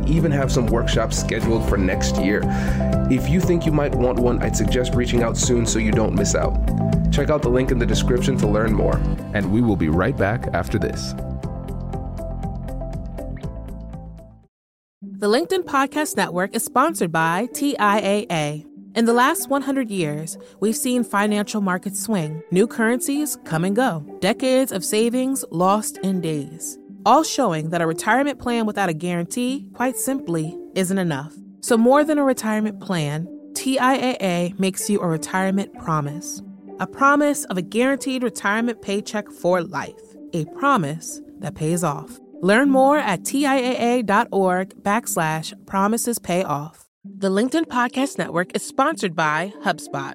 we 0.00 0.12
even 0.12 0.30
have 0.30 0.50
some 0.50 0.66
workshops 0.66 1.18
scheduled 1.18 1.68
for 1.68 1.76
next 1.76 2.16
year. 2.16 2.42
If 3.10 3.28
you 3.28 3.40
think 3.40 3.66
you 3.66 3.72
might 3.72 3.94
want 3.94 4.18
one, 4.18 4.42
I'd 4.42 4.56
suggest 4.56 4.94
reaching 4.94 5.22
out 5.22 5.36
soon 5.36 5.66
so 5.66 5.78
you 5.78 5.92
don't 5.92 6.14
miss 6.14 6.34
out. 6.34 6.54
Check 7.12 7.30
out 7.30 7.42
the 7.42 7.48
link 7.48 7.70
in 7.70 7.78
the 7.78 7.86
description 7.86 8.36
to 8.38 8.46
learn 8.46 8.72
more, 8.72 8.96
and 9.34 9.52
we 9.52 9.60
will 9.60 9.76
be 9.76 9.88
right 9.88 10.16
back 10.16 10.46
after 10.52 10.78
this. 10.78 11.14
The 15.02 15.28
LinkedIn 15.28 15.64
Podcast 15.64 16.16
Network 16.16 16.54
is 16.54 16.64
sponsored 16.64 17.12
by 17.12 17.48
TIAA. 17.52 18.64
In 18.96 19.04
the 19.04 19.12
last 19.12 19.50
100 19.50 19.90
years, 19.90 20.38
we've 20.60 20.76
seen 20.76 21.04
financial 21.04 21.60
markets 21.60 22.00
swing, 22.00 22.42
new 22.50 22.66
currencies 22.66 23.38
come 23.44 23.64
and 23.64 23.76
go, 23.76 24.04
decades 24.20 24.72
of 24.72 24.84
savings 24.84 25.44
lost 25.50 25.98
in 25.98 26.20
days, 26.20 26.78
all 27.04 27.22
showing 27.22 27.70
that 27.70 27.80
a 27.80 27.86
retirement 27.86 28.38
plan 28.38 28.66
without 28.66 28.88
a 28.88 28.94
guarantee, 28.94 29.66
quite 29.74 29.96
simply, 29.96 30.56
isn't 30.74 30.98
enough. 30.98 31.34
So, 31.60 31.76
more 31.76 32.04
than 32.04 32.18
a 32.18 32.24
retirement 32.24 32.80
plan, 32.80 33.26
TIAA 33.52 34.58
makes 34.58 34.88
you 34.88 35.00
a 35.00 35.06
retirement 35.06 35.72
promise 35.78 36.42
a 36.80 36.86
promise 36.86 37.44
of 37.44 37.58
a 37.58 37.62
guaranteed 37.62 38.22
retirement 38.22 38.80
paycheck 38.80 39.30
for 39.30 39.60
life, 39.60 40.16
a 40.32 40.46
promise 40.46 41.20
that 41.38 41.54
pays 41.54 41.84
off. 41.84 42.18
Learn 42.40 42.70
more 42.70 42.96
at 42.96 43.22
TIAA.org 43.22 44.82
backslash 44.82 45.66
promises 45.66 46.18
pay 46.18 46.42
off. 46.42 46.86
The 47.04 47.28
LinkedIn 47.28 47.64
Podcast 47.64 48.16
Network 48.16 48.56
is 48.56 48.66
sponsored 48.66 49.14
by 49.14 49.52
HubSpot. 49.62 50.14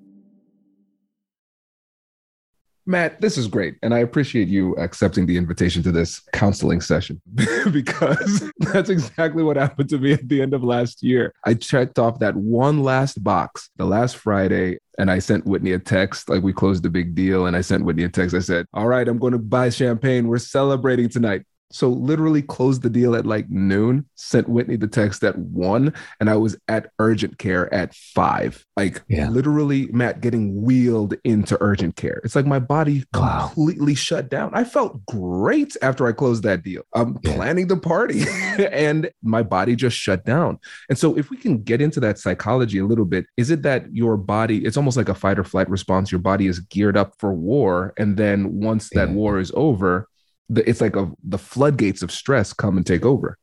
Mat, 2.85 3.21
this 3.21 3.37
is 3.37 3.47
great. 3.47 3.75
And 3.81 3.93
I 3.93 3.99
appreciate 3.99 4.47
you 4.47 4.75
accepting 4.75 5.25
the 5.25 5.37
invitation 5.37 5.83
to 5.83 5.91
this 5.91 6.19
counseling 6.33 6.81
session 6.81 7.21
because 7.71 8.51
that's 8.59 8.89
exactly 8.89 9.43
what 9.43 9.57
happened 9.57 9.89
to 9.89 9.97
me 9.97 10.13
at 10.13 10.27
the 10.27 10.41
end 10.41 10.53
of 10.53 10.63
last 10.63 11.03
year. 11.03 11.33
I 11.45 11.53
checked 11.53 11.99
off 11.99 12.19
that 12.19 12.35
one 12.35 12.83
last 12.83 13.23
box 13.23 13.69
the 13.77 13.85
last 13.85 14.17
Friday 14.17 14.79
and 14.97 15.09
I 15.09 15.19
sent 15.19 15.45
Whitney 15.45 15.71
a 15.73 15.79
text. 15.79 16.29
Like 16.29 16.43
we 16.43 16.53
closed 16.53 16.83
the 16.83 16.89
big 16.89 17.15
deal 17.15 17.45
and 17.45 17.55
I 17.55 17.61
sent 17.61 17.85
Whitney 17.85 18.03
a 18.03 18.09
text. 18.09 18.35
I 18.35 18.39
said, 18.39 18.65
All 18.73 18.87
right, 18.87 19.07
I'm 19.07 19.17
going 19.17 19.33
to 19.33 19.39
buy 19.39 19.69
champagne. 19.69 20.27
We're 20.27 20.37
celebrating 20.37 21.09
tonight. 21.09 21.43
So 21.71 21.89
literally 21.89 22.41
closed 22.41 22.81
the 22.81 22.89
deal 22.89 23.15
at 23.15 23.25
like 23.25 23.49
noon, 23.49 24.05
sent 24.15 24.49
Whitney 24.49 24.75
the 24.75 24.87
text 24.87 25.23
at 25.23 25.37
one, 25.37 25.93
and 26.19 26.29
I 26.29 26.35
was 26.35 26.57
at 26.67 26.91
urgent 26.99 27.37
care 27.37 27.73
at 27.73 27.93
five. 27.93 28.65
Like 28.77 29.01
yeah. 29.07 29.29
literally, 29.29 29.87
Mat 29.87 30.21
getting 30.21 30.61
wheeled 30.61 31.15
into 31.23 31.57
urgent 31.61 31.95
care. 31.95 32.21
It's 32.23 32.35
like 32.35 32.45
my 32.45 32.59
body 32.59 33.05
wow. 33.13 33.47
completely 33.53 33.95
shut 33.95 34.29
down. 34.29 34.51
I 34.53 34.63
felt 34.63 35.05
great 35.05 35.75
after 35.81 36.07
I 36.07 36.11
closed 36.11 36.43
that 36.43 36.63
deal. 36.63 36.83
I'm 36.93 37.19
yeah. 37.23 37.35
planning 37.35 37.67
the 37.67 37.77
party 37.77 38.23
and 38.71 39.09
my 39.23 39.43
body 39.43 39.75
just 39.75 39.97
shut 39.97 40.25
down. 40.25 40.59
And 40.89 40.97
so 40.97 41.17
if 41.17 41.29
we 41.29 41.37
can 41.37 41.63
get 41.63 41.81
into 41.81 41.99
that 42.01 42.19
psychology 42.19 42.79
a 42.79 42.85
little 42.85 43.05
bit, 43.05 43.25
is 43.37 43.49
it 43.51 43.63
that 43.63 43.93
your 43.93 44.17
body, 44.17 44.65
it's 44.65 44.77
almost 44.77 44.97
like 44.97 45.09
a 45.09 45.15
fight 45.15 45.39
or 45.39 45.43
flight 45.43 45.69
response. 45.69 46.11
Your 46.11 46.19
body 46.19 46.47
is 46.47 46.59
geared 46.59 46.97
up 46.97 47.13
for 47.19 47.33
war. 47.33 47.93
And 47.97 48.17
then 48.17 48.59
once 48.59 48.89
that 48.91 49.09
yeah. 49.09 49.15
war 49.15 49.39
is 49.39 49.51
over, 49.55 50.07
the, 50.51 50.67
it's 50.69 50.81
like 50.81 50.95
a, 50.95 51.11
the 51.23 51.37
floodgates 51.37 52.01
of 52.01 52.11
stress 52.11 52.53
come 52.53 52.77
and 52.77 52.85
take 52.85 53.05
over. 53.05 53.37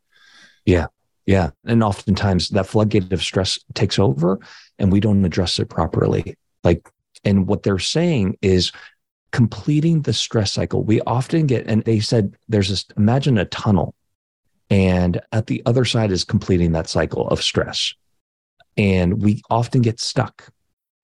Yeah. 0.65 0.87
Yeah. 1.27 1.51
And 1.67 1.83
oftentimes 1.83 2.51
that 2.51 2.67
floodgate 2.67 3.13
of 3.13 3.23
stress 3.23 3.59
takes 3.75 3.99
over 3.99 4.39
and 4.79 4.93
we 4.93 5.01
don't 5.01 5.25
address 5.25 5.59
it 5.59 5.69
properly. 5.69 6.37
Like, 6.65 6.89
and 7.25 7.47
what 7.47 7.63
they're 7.63 7.79
saying 7.79 8.39
is 8.43 8.73
completing 9.33 10.03
the 10.03 10.13
stress 10.13 10.53
cycle. 10.53 10.85
We 10.85 11.01
often 11.03 11.47
get, 11.47 11.67
and 11.67 11.85
they 11.85 12.01
said 12.01 12.35
there's 12.49 12.69
this 12.69 12.87
imagine 12.97 13.39
a 13.39 13.45
tunnel, 13.45 13.95
and 14.71 15.21
at 15.33 15.47
the 15.47 15.63
other 15.67 15.85
side 15.85 16.13
is 16.13 16.25
completing 16.25 16.73
that 16.73 16.89
cycle 16.89 17.29
of 17.29 17.43
stress. 17.43 17.95
And 18.77 19.23
we 19.23 19.43
often 19.51 19.83
get 19.83 20.01
stuck 20.01 20.51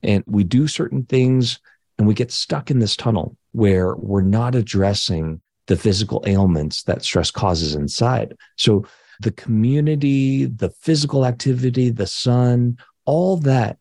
and 0.03 0.23
we 0.27 0.45
do 0.45 0.69
certain 0.69 1.05
things 1.05 1.59
and 1.99 2.07
we 2.07 2.15
get 2.15 2.31
stuck 2.31 2.71
in 2.71 2.79
this 2.79 2.97
tunnel 2.97 3.37
where 3.53 3.95
we're 3.97 4.23
not 4.23 4.55
addressing 4.55 5.41
the 5.67 5.77
physical 5.77 6.23
ailments 6.27 6.83
that 6.85 7.03
stress 7.03 7.31
causes 7.31 7.75
inside. 7.75 8.37
So 8.57 8.85
the 9.21 9.33
community, 9.33 10.47
the 10.47 10.71
physical 10.71 11.25
activity, 11.25 11.91
the 11.91 12.07
sun, 12.07 12.79
all 13.07 13.37
that 13.39 13.79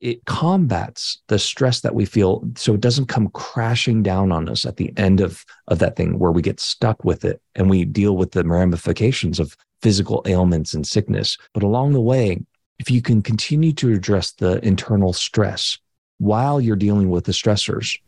it 0.00 0.24
combats 0.26 1.22
the 1.28 1.38
stress 1.38 1.80
that 1.80 1.94
we 1.94 2.04
feel 2.04 2.46
so 2.54 2.74
it 2.74 2.80
doesn't 2.80 3.06
come 3.06 3.28
crashing 3.28 4.02
down 4.02 4.30
on 4.30 4.48
us 4.48 4.66
at 4.66 4.76
the 4.76 4.92
end 4.96 5.20
of 5.20 5.44
of 5.68 5.78
that 5.78 5.96
thing 5.96 6.18
where 6.18 6.32
we 6.32 6.42
get 6.42 6.60
stuck 6.60 7.02
with 7.04 7.24
it 7.24 7.40
and 7.54 7.70
we 7.70 7.84
deal 7.84 8.16
with 8.16 8.32
the 8.32 8.44
ramifications 8.44 9.40
of 9.40 9.56
physical 9.80 10.22
ailments 10.26 10.74
and 10.74 10.86
sickness 10.86 11.38
but 11.54 11.62
along 11.62 11.92
the 11.92 12.00
way 12.00 12.38
if 12.78 12.90
you 12.90 13.00
can 13.00 13.22
continue 13.22 13.72
to 13.72 13.92
address 13.92 14.32
the 14.32 14.62
internal 14.64 15.12
stress 15.12 15.78
while 16.18 16.60
you're 16.60 16.76
dealing 16.76 17.08
with 17.08 17.24
the 17.24 17.32
stressors 17.32 17.98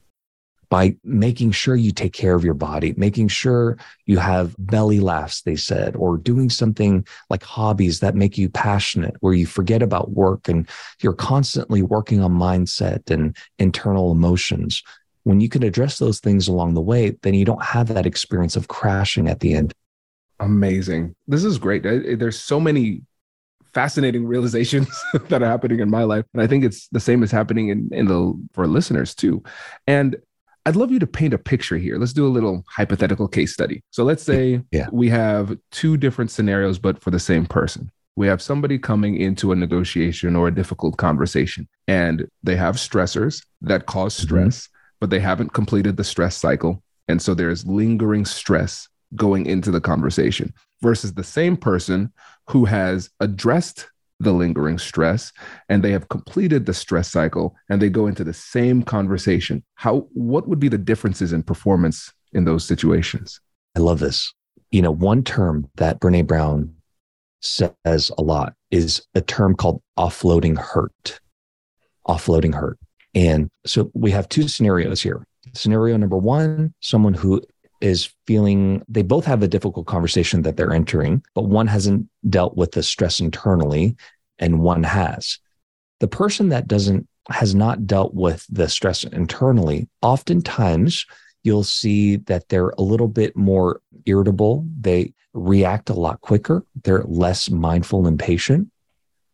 by 0.71 0.95
making 1.05 1.51
sure 1.51 1.77
you 1.77 1.93
take 1.93 2.13
care 2.13 2.35
of 2.35 2.45
your 2.45 2.55
body, 2.55 2.95
making 2.97 3.29
sure 3.29 3.79
you 4.07 4.19
have 4.19 4.55
belly 4.59 5.01
laughs, 5.01 5.43
they 5.43 5.57
said, 5.57 5.97
or 5.97 6.17
doing 6.19 6.51
something 6.51 7.07
like 7.31 7.43
hobbies 7.43 8.01
that 8.01 8.15
make 8.15 8.37
you 8.37 8.49
passionate, 8.49 9.17
where 9.21 9.35
you 9.35 9.47
forget 9.47 9.83
about 9.83 10.11
work 10.11 10.49
and 10.49 10.69
you're 11.01 11.13
constantly 11.13 11.83
working 11.83 12.23
on 12.23 12.33
mindset 12.33 13.11
and 13.11 13.37
internal 13.59 14.13
emotions. 14.13 14.83
When 15.25 15.41
you 15.41 15.49
can 15.49 15.63
address 15.63 15.99
those 15.99 16.21
things 16.21 16.49
along 16.49 16.75
the 16.75 16.81
way, 16.81 17.17
then 17.23 17.35
you 17.35 17.45
don't 17.45 17.65
have 17.65 17.89
that 17.89 18.07
experience 18.07 18.57
of 18.57 18.69
crashing 18.69 19.29
at 19.29 19.41
the 19.41 19.55
end. 19.55 19.73
Amazing. 20.41 21.15
This 21.27 21.45
is 21.45 21.59
great. 21.59 21.83
There's 21.83 22.39
so 22.39 22.61
many 22.61 23.03
fascinating 23.75 24.27
realizations 24.27 24.89
that 25.29 25.43
are 25.43 25.47
happening 25.47 25.81
in 25.81 25.91
my 25.91 26.05
life. 26.05 26.25
And 26.33 26.43
I 26.43 26.47
think 26.47 26.65
it's 26.65 26.89
the 26.89 27.01
same 27.01 27.23
as 27.23 27.31
happening 27.31 27.69
in, 27.69 27.89
in 27.93 28.07
the 28.07 28.33
for 28.53 28.67
listeners 28.67 29.15
too. 29.15 29.43
And 29.87 30.17
I'd 30.69 30.77
love 30.77 30.93
you 30.93 30.99
to 30.99 31.07
paint 31.07 31.33
a 31.33 31.39
picture 31.39 31.79
here. 31.79 31.97
Let's 31.97 32.13
do 32.13 32.27
a 32.27 32.29
little 32.29 32.63
hypothetical 32.69 33.27
case 33.27 33.55
study. 33.55 33.81
So 33.91 34.05
let's 34.05 34.23
say 34.23 34.61
yeah. 34.71 34.89
we 34.93 35.09
have 35.09 35.57
two 35.71 35.97
different 35.97 36.31
scenarios, 36.31 36.79
but 36.79 37.01
for 37.01 37.11
the 37.11 37.19
same 37.19 37.47
person. 37.47 37.91
We 38.17 38.27
have 38.27 38.43
somebody 38.43 38.79
coming 38.79 39.17
into 39.17 39.51
a 39.51 39.57
negotiation 39.57 40.37
or 40.37 40.49
a 40.49 40.55
difficult 40.55 40.99
conversation, 40.99 41.67
and 41.87 42.29
they 42.43 42.55
have 42.57 42.77
stressors 42.77 43.43
that 43.63 43.87
cause 43.87 44.15
mm-hmm. 44.15 44.25
stress, 44.25 44.67
mm-hmm. 44.67 44.97
but 45.01 45.09
they 45.09 45.21
haven't 45.21 45.55
completed 45.55 45.97
the 45.97 46.05
stress 46.05 46.37
cycle. 46.37 46.83
And 47.09 47.23
so 47.23 47.33
there's 47.33 47.65
lingering 47.65 48.27
stress 48.27 48.91
going 49.17 49.47
into 49.47 49.71
the 49.71 49.81
conversation 49.81 50.53
versus 50.83 51.15
the 51.15 51.25
same 51.25 51.57
person 51.57 52.13
who 52.51 52.67
has 52.67 53.09
addressed 53.21 53.89
the 54.21 54.33
lingering 54.33 54.79
stress 54.79 55.33
and 55.69 55.83
they 55.83 55.93
have 55.93 56.09
completed 56.09 56.67
the 56.67 56.75
stress 56.75 57.11
cycle 57.11 57.55
and 57.69 57.81
they 57.81 57.89
go 57.89 58.07
into 58.07 58.25
the 58.25 58.35
same 58.35 58.83
conversation. 58.83 59.63
How 59.75 60.09
what 60.13 60.49
would 60.49 60.59
be 60.59 60.69
the 60.69 60.79
differences 60.79 61.33
in 61.33 61.43
performance 61.43 62.13
in 62.33 62.45
those 62.45 62.65
situations? 62.65 63.41
I 63.77 63.81
love 63.81 64.01
this. 64.01 64.33
You 64.71 64.83
know 64.83 64.91
one 64.91 65.23
term 65.23 65.71
that 65.77 66.01
brene 66.01 66.27
brown 66.27 66.75
says 67.41 68.11
a 68.19 68.23
lot 68.23 68.55
is 68.71 69.07
a 69.15 69.21
term 69.21 69.55
called 69.55 69.83
offloading 69.99 70.59
hurt. 70.59 71.21
Offloading 72.09 72.55
hurt. 72.55 72.79
And 73.15 73.49
so 73.65 73.91
we 73.95 74.11
have 74.11 74.29
two 74.29 74.49
scenarios 74.49 75.01
here. 75.01 75.25
Scenario 75.55 75.97
number 75.97 76.19
one 76.19 76.75
someone 76.81 77.15
who 77.15 77.43
is 77.81 78.11
feeling 78.27 78.83
they 78.89 79.03
both 79.03 79.25
have 79.25 79.43
a 79.43 79.49
difficult 79.49 79.87
conversation 79.87 80.43
that 80.43 80.57
they're 80.57 80.73
entering, 80.73 81.23
but 81.35 81.43
one 81.43 81.67
hasn't 81.67 82.07
dealt 82.29 82.57
with 82.57 82.73
the 82.73 82.83
stress 82.83 83.21
internally 83.21 83.97
and 84.39 84.61
one 84.61 84.83
has. 84.83 85.39
The 86.01 86.09
person 86.09 86.49
that 86.51 86.69
doesn't 86.69 87.09
has 87.31 87.55
not 87.55 87.87
dealt 87.87 88.15
with 88.15 88.47
the 88.49 88.69
stress 88.69 89.05
internally, 89.05 89.89
oftentimes 90.01 91.05
you'll 91.45 91.65
see 91.65 92.17
that 92.17 92.49
they're 92.49 92.71
a 92.71 92.83
little 92.83 93.09
bit 93.09 93.37
more 93.37 93.81
irritable. 94.07 94.67
They 94.81 95.13
react 95.35 95.91
a 95.91 95.95
lot 95.95 96.21
quicker. 96.21 96.65
They're 96.85 97.05
less 97.05 97.51
mindful 97.51 98.07
and 98.07 98.19
patient. 98.19 98.69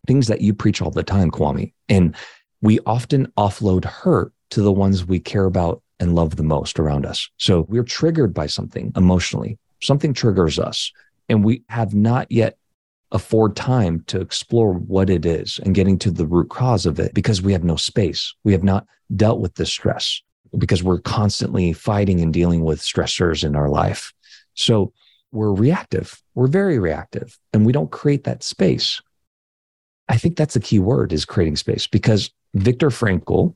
Things 0.06 0.26
that 0.26 0.40
you 0.40 0.54
preach 0.54 0.82
all 0.82 0.90
the 0.90 1.02
time, 1.02 1.30
Kwame. 1.30 1.72
And 1.88 2.14
we 2.60 2.78
often 2.86 3.26
offload 3.38 3.84
hurt 3.84 4.32
to 4.50 4.60
the 4.60 4.72
ones 4.72 5.04
we 5.04 5.18
care 5.18 5.44
about 5.44 5.82
and 6.04 6.14
love 6.14 6.36
the 6.36 6.44
most 6.44 6.78
around 6.78 7.04
us. 7.06 7.28
So 7.38 7.66
we're 7.68 7.82
triggered 7.82 8.32
by 8.32 8.46
something 8.46 8.92
emotionally. 8.94 9.58
Something 9.82 10.14
triggers 10.14 10.58
us, 10.58 10.92
and 11.28 11.44
we 11.44 11.64
have 11.68 11.94
not 11.94 12.30
yet 12.30 12.56
afford 13.10 13.56
time 13.56 14.02
to 14.06 14.20
explore 14.20 14.74
what 14.74 15.08
it 15.08 15.24
is 15.24 15.58
and 15.64 15.74
getting 15.74 15.98
to 15.98 16.10
the 16.10 16.26
root 16.26 16.50
cause 16.50 16.84
of 16.84 16.98
it 16.98 17.14
because 17.14 17.40
we 17.40 17.52
have 17.52 17.64
no 17.64 17.76
space. 17.76 18.34
We 18.44 18.52
have 18.52 18.64
not 18.64 18.86
dealt 19.14 19.40
with 19.40 19.54
the 19.54 19.66
stress 19.66 20.20
because 20.58 20.82
we're 20.82 21.00
constantly 21.00 21.72
fighting 21.72 22.20
and 22.20 22.32
dealing 22.32 22.64
with 22.64 22.80
stressors 22.80 23.44
in 23.44 23.56
our 23.56 23.68
life. 23.68 24.12
So 24.54 24.92
we're 25.32 25.52
reactive. 25.52 26.20
We're 26.34 26.48
very 26.48 26.78
reactive 26.78 27.38
and 27.52 27.64
we 27.64 27.72
don't 27.72 27.90
create 27.90 28.24
that 28.24 28.42
space. 28.42 29.00
I 30.08 30.16
think 30.16 30.36
that's 30.36 30.54
the 30.54 30.60
key 30.60 30.80
word 30.80 31.12
is 31.12 31.24
creating 31.24 31.56
space 31.56 31.86
because 31.86 32.30
Viktor 32.54 32.90
Frankl, 32.90 33.54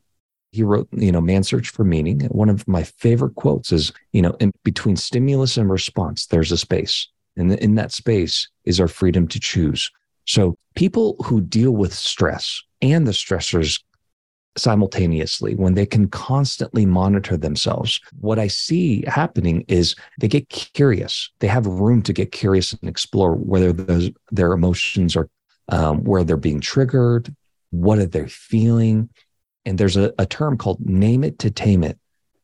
he 0.50 0.62
wrote, 0.62 0.88
you 0.92 1.12
know, 1.12 1.20
Man 1.20 1.42
Search 1.42 1.68
for 1.68 1.84
Meaning. 1.84 2.20
One 2.30 2.48
of 2.48 2.66
my 2.66 2.82
favorite 2.82 3.34
quotes 3.34 3.72
is, 3.72 3.92
you 4.12 4.22
know, 4.22 4.34
in 4.40 4.52
between 4.64 4.96
stimulus 4.96 5.56
and 5.56 5.70
response, 5.70 6.26
there's 6.26 6.52
a 6.52 6.56
space. 6.56 7.08
And 7.37 7.52
in 7.52 7.74
that 7.76 7.92
space 7.92 8.48
is 8.64 8.80
our 8.80 8.88
freedom 8.88 9.28
to 9.28 9.38
choose. 9.38 9.90
So 10.26 10.56
people 10.74 11.16
who 11.24 11.40
deal 11.40 11.72
with 11.72 11.94
stress 11.94 12.62
and 12.82 13.06
the 13.06 13.12
stressors 13.12 13.80
simultaneously, 14.56 15.54
when 15.54 15.74
they 15.74 15.87
can 15.87 16.08
constantly 16.08 16.84
monitor 16.84 17.37
themselves, 17.37 18.00
what 18.20 18.38
I 18.38 18.48
see 18.48 19.04
happening 19.06 19.64
is 19.68 19.94
they 20.18 20.28
get 20.28 20.48
curious. 20.48 21.30
They 21.38 21.46
have 21.46 21.66
room 21.66 22.02
to 22.02 22.12
get 22.12 22.32
curious 22.32 22.72
and 22.72 22.88
explore 22.88 23.34
whether 23.34 23.72
those, 23.72 24.11
their 24.32 24.52
emotions 24.52 25.16
are, 25.16 25.28
um, 25.68 26.02
where 26.04 26.24
they're 26.24 26.37
being 26.37 26.61
triggered, 26.61 27.34
what 27.70 27.98
are 27.98 28.06
they 28.06 28.26
feeling, 28.26 29.11
and 29.68 29.76
there's 29.76 29.98
a, 29.98 30.12
a 30.18 30.24
term 30.24 30.57
called 30.57 30.81
name 30.81 31.22
it 31.22 31.38
to 31.40 31.50
tame 31.50 31.85
it. 31.85 31.98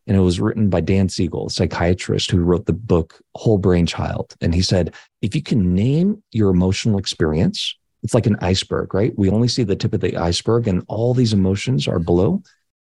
And 0.07 0.15
it 0.15 0.21
was 0.21 0.41
written 0.41 0.69
by 0.69 0.83
Dan 0.83 1.09
Siegel, 1.09 1.47
a 1.47 1.51
psychiatrist 1.51 2.31
who 2.31 2.39
wrote 2.39 2.67
the 2.67 2.75
book 2.75 3.19
Whole 3.35 3.57
Brain 3.57 3.87
Child. 3.87 4.35
And 4.43 4.55
he 4.55 4.61
said, 4.61 4.95
if 5.23 5.35
you 5.35 5.43
can 5.43 5.75
name 5.75 6.23
your 6.33 6.51
emotional 6.51 6.99
experience, 6.99 7.75
it's 8.03 8.13
like 8.13 8.27
an 8.27 8.37
iceberg, 8.43 8.93
right? 8.93 9.17
We 9.17 9.31
only 9.31 9.49
see 9.49 9.63
the 9.63 9.75
tip 9.75 9.95
of 9.95 10.01
the 10.03 10.19
iceberg 10.19 10.69
and 10.69 10.85
all 10.89 11.15
these 11.15 11.33
emotions 11.33 11.89
are 11.89 11.99
below. 11.99 12.43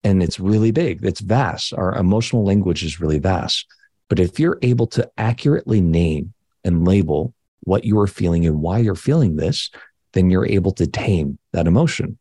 And 0.05 0.23
it's 0.23 0.39
really 0.39 0.71
big, 0.71 1.03
it's 1.03 1.19
vast. 1.19 1.73
Our 1.73 1.93
emotional 1.95 2.45
language 2.45 2.83
is 2.83 3.01
really 3.01 3.19
vast. 3.19 3.65
But 4.07 4.19
if 4.19 4.39
you're 4.39 4.59
able 4.61 4.87
to 4.87 5.11
accurately 5.17 5.81
name 5.81 6.33
and 6.63 6.87
label 6.87 7.33
what 7.63 7.83
you 7.83 7.99
are 7.99 8.07
feeling 8.07 8.45
and 8.45 8.61
why 8.61 8.79
you're 8.79 8.95
feeling 8.95 9.35
this, 9.35 9.69
then 10.13 10.29
you're 10.29 10.47
able 10.47 10.71
to 10.71 10.87
tame 10.87 11.37
that 11.51 11.67
emotion. 11.67 12.17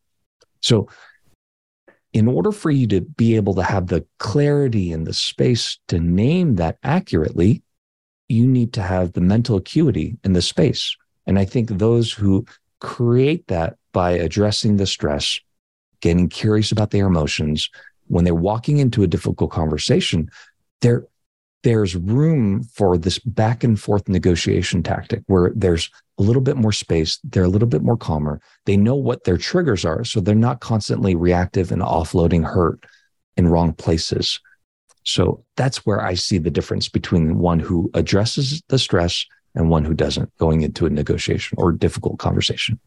So 0.60 0.88
in 2.12 2.26
order 2.26 2.52
for 2.52 2.70
you 2.70 2.86
to 2.88 3.00
be 3.00 3.36
able 3.36 3.54
to 3.54 3.62
have 3.62 3.86
the 3.86 4.04
clarity 4.18 4.92
and 4.92 5.06
the 5.06 5.12
space 5.12 5.78
to 5.88 6.00
name 6.00 6.56
that 6.56 6.78
accurately, 6.82 7.62
you 8.28 8.46
need 8.46 8.72
to 8.72 8.82
have 8.82 9.12
the 9.12 9.20
mental 9.20 9.56
acuity 9.56 10.16
in 10.24 10.32
the 10.32 10.42
space. 10.42 10.96
And 11.26 11.38
I 11.38 11.44
think 11.44 11.68
those 11.68 12.12
who 12.12 12.44
create 12.80 13.46
that 13.48 13.76
by 13.92 14.12
addressing 14.12 14.76
the 14.76 14.86
stress, 14.86 15.40
getting 16.00 16.28
curious 16.28 16.72
about 16.72 16.90
their 16.90 17.06
emotions, 17.06 17.68
when 18.08 18.24
they're 18.24 18.34
walking 18.34 18.78
into 18.78 19.02
a 19.02 19.08
difficult 19.08 19.50
conversation, 19.50 20.30
they're 20.80 21.06
there's 21.62 21.96
room 21.96 22.62
for 22.62 22.96
this 22.96 23.18
back 23.18 23.62
and 23.62 23.78
forth 23.80 24.08
negotiation 24.08 24.82
tactic 24.82 25.22
where 25.26 25.52
there's 25.54 25.90
a 26.18 26.22
little 26.22 26.42
bit 26.42 26.56
more 26.56 26.72
space. 26.72 27.18
They're 27.24 27.44
a 27.44 27.48
little 27.48 27.68
bit 27.68 27.82
more 27.82 27.96
calmer. 27.96 28.40
They 28.66 28.76
know 28.76 28.94
what 28.94 29.24
their 29.24 29.36
triggers 29.36 29.84
are. 29.84 30.04
So 30.04 30.20
they're 30.20 30.34
not 30.34 30.60
constantly 30.60 31.14
reactive 31.14 31.70
and 31.70 31.82
offloading 31.82 32.44
hurt 32.44 32.84
in 33.36 33.48
wrong 33.48 33.72
places. 33.72 34.40
So 35.04 35.44
that's 35.56 35.84
where 35.86 36.00
I 36.00 36.14
see 36.14 36.38
the 36.38 36.50
difference 36.50 36.88
between 36.88 37.38
one 37.38 37.58
who 37.58 37.90
addresses 37.94 38.62
the 38.68 38.78
stress 38.78 39.24
and 39.54 39.70
one 39.70 39.84
who 39.84 39.94
doesn't 39.94 40.36
going 40.38 40.62
into 40.62 40.86
a 40.86 40.90
negotiation 40.90 41.56
or 41.58 41.72
difficult 41.72 42.18
conversation. 42.18 42.78